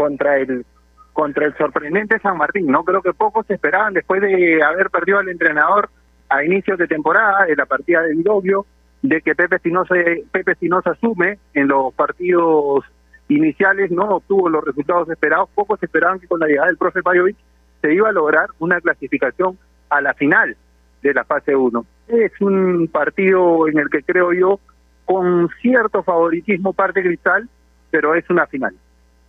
[0.00, 0.64] contra el
[1.12, 2.66] contra el sorprendente San Martín.
[2.68, 5.90] No creo que pocos esperaban después de haber perdido al entrenador
[6.30, 8.64] a inicios de temporada de la partida de Vidovio,
[9.02, 9.94] de que Pepe Espinosa
[10.32, 12.84] Pepe Espinosa asume en los partidos
[13.28, 15.50] iniciales no obtuvo los resultados esperados.
[15.54, 17.36] Pocos esperaban que con la llegada del profe Pajovic
[17.80, 19.58] se iba a lograr una clasificación
[19.88, 20.56] a la final
[21.02, 21.84] de la fase 1.
[22.08, 24.60] Es un partido en el que creo yo
[25.04, 27.48] con cierto favoritismo parte Cristal,
[27.90, 28.74] pero es una final.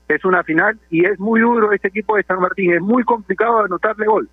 [0.08, 3.60] Es una final y es muy duro ese equipo de San Martín, es muy complicado
[3.64, 4.30] anotarle gol.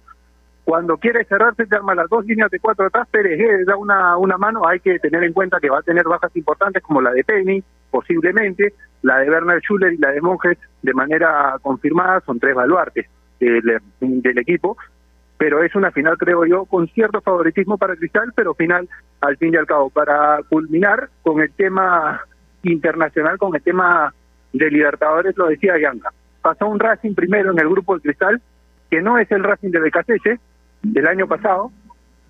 [0.64, 4.36] Cuando quiere cerrarse, te arma las dos líneas de cuatro atrás, Pérez da una, una
[4.36, 7.24] mano, hay que tener en cuenta que va a tener bajas importantes como la de
[7.24, 12.54] Penny, posiblemente, la de Bernard Schuller y la de Monjes de manera confirmada, son tres
[12.54, 13.06] baluartes
[13.40, 14.76] del, del equipo,
[15.38, 18.88] pero es una final, creo yo, con cierto favoritismo para Cristal, pero final
[19.20, 19.88] al fin y al cabo.
[19.88, 22.20] Para culminar con el tema
[22.64, 24.12] internacional, con el tema
[24.52, 26.12] de Libertadores, lo decía Bianca.
[26.42, 28.42] Pasó un Racing primero en el grupo de Cristal,
[28.90, 30.40] que no es el Racing de Becasese
[30.82, 31.70] del año pasado,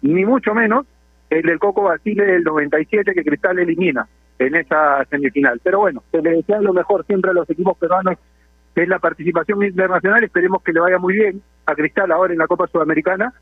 [0.03, 0.87] ni mucho menos
[1.31, 4.07] el del Coco Basile del 97 que Cristal elimina
[4.39, 5.61] en esa semifinal.
[5.63, 8.19] Pero bueno, se le desea lo mejor siempre a los equipos peruanos
[8.83, 12.47] es la participación internacional, esperemos que le vaya muy bien a Cristal ahora en la
[12.47, 13.33] Copa Sudamericana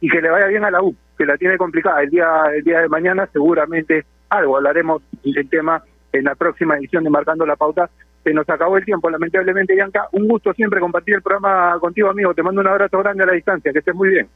[0.00, 2.02] y que le vaya bien a la U, que la tiene complicada.
[2.02, 5.82] El día, el día de mañana seguramente algo hablaremos del tema
[6.12, 7.90] en la próxima edición de Marcando la Pauta.
[8.22, 10.08] Se nos acabó el tiempo, lamentablemente, Bianca.
[10.12, 12.34] Un gusto siempre compartir el programa contigo, amigo.
[12.34, 14.28] Te mando un abrazo grande a la distancia, que estés muy bien.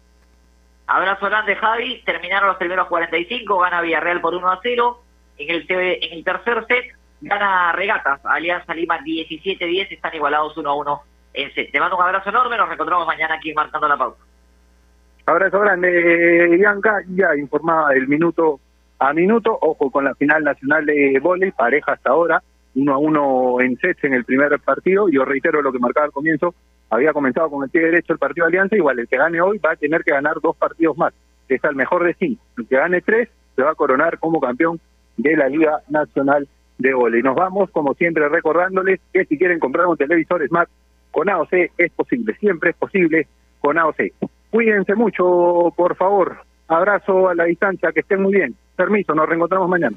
[0.87, 2.03] Abrazo grande, Javi.
[2.05, 5.03] Terminaron los primeros 45, gana Villarreal por 1 a 0.
[5.39, 10.75] En el, en el tercer set gana Regatas, Alianza Lima 17-10, están igualados 1 a
[10.75, 11.03] 1
[11.35, 11.71] en set.
[11.71, 14.23] Te mando un abrazo enorme, nos reencontramos mañana aquí marcando la pauta.
[15.27, 17.03] Abrazo grande, Bianca.
[17.09, 18.61] Ya informada del minuto
[18.99, 19.59] a minuto.
[19.61, 22.43] Ojo con la final nacional de volei, pareja hasta ahora,
[22.75, 25.09] 1 a 1 en sets en el primer partido.
[25.09, 26.55] Yo reitero lo que marcaba al comienzo,
[26.91, 29.59] había comenzado con el pie derecho el partido de Alianza, igual el que gane hoy
[29.59, 31.13] va a tener que ganar dos partidos más.
[31.49, 32.43] Es el mejor de cinco.
[32.57, 34.81] El que gane tres se va a coronar como campeón
[35.17, 36.49] de la Liga Nacional
[36.79, 37.23] de Volei.
[37.23, 40.71] Nos vamos, como siempre, recordándoles que si quieren comprar un televisor Smart
[41.11, 43.27] con AOC es posible, siempre es posible
[43.61, 44.13] con AOC.
[44.51, 46.39] Cuídense mucho, por favor.
[46.69, 48.55] Abrazo a la distancia, que estén muy bien.
[48.77, 49.97] Permiso, nos reencontramos mañana.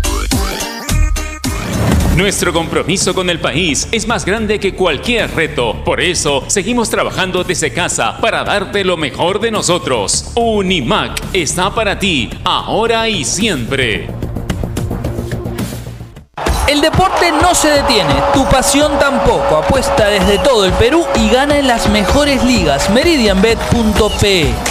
[2.15, 5.81] Nuestro compromiso con el país es más grande que cualquier reto.
[5.85, 10.31] Por eso, seguimos trabajando desde casa para darte lo mejor de nosotros.
[10.35, 14.09] Unimac está para ti, ahora y siempre.
[16.67, 19.57] El deporte no se detiene, tu pasión tampoco.
[19.57, 22.89] Apuesta desde todo el Perú y gana en las mejores ligas.
[22.89, 24.70] Meridianbet.pe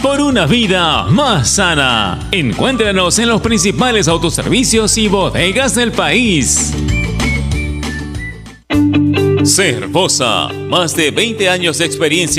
[0.00, 2.28] por una vida más sana.
[2.30, 6.72] Encuéntranos en los principales autoservicios y bodegas del país.
[9.44, 12.28] Cervosa, más de 20 años de experiencia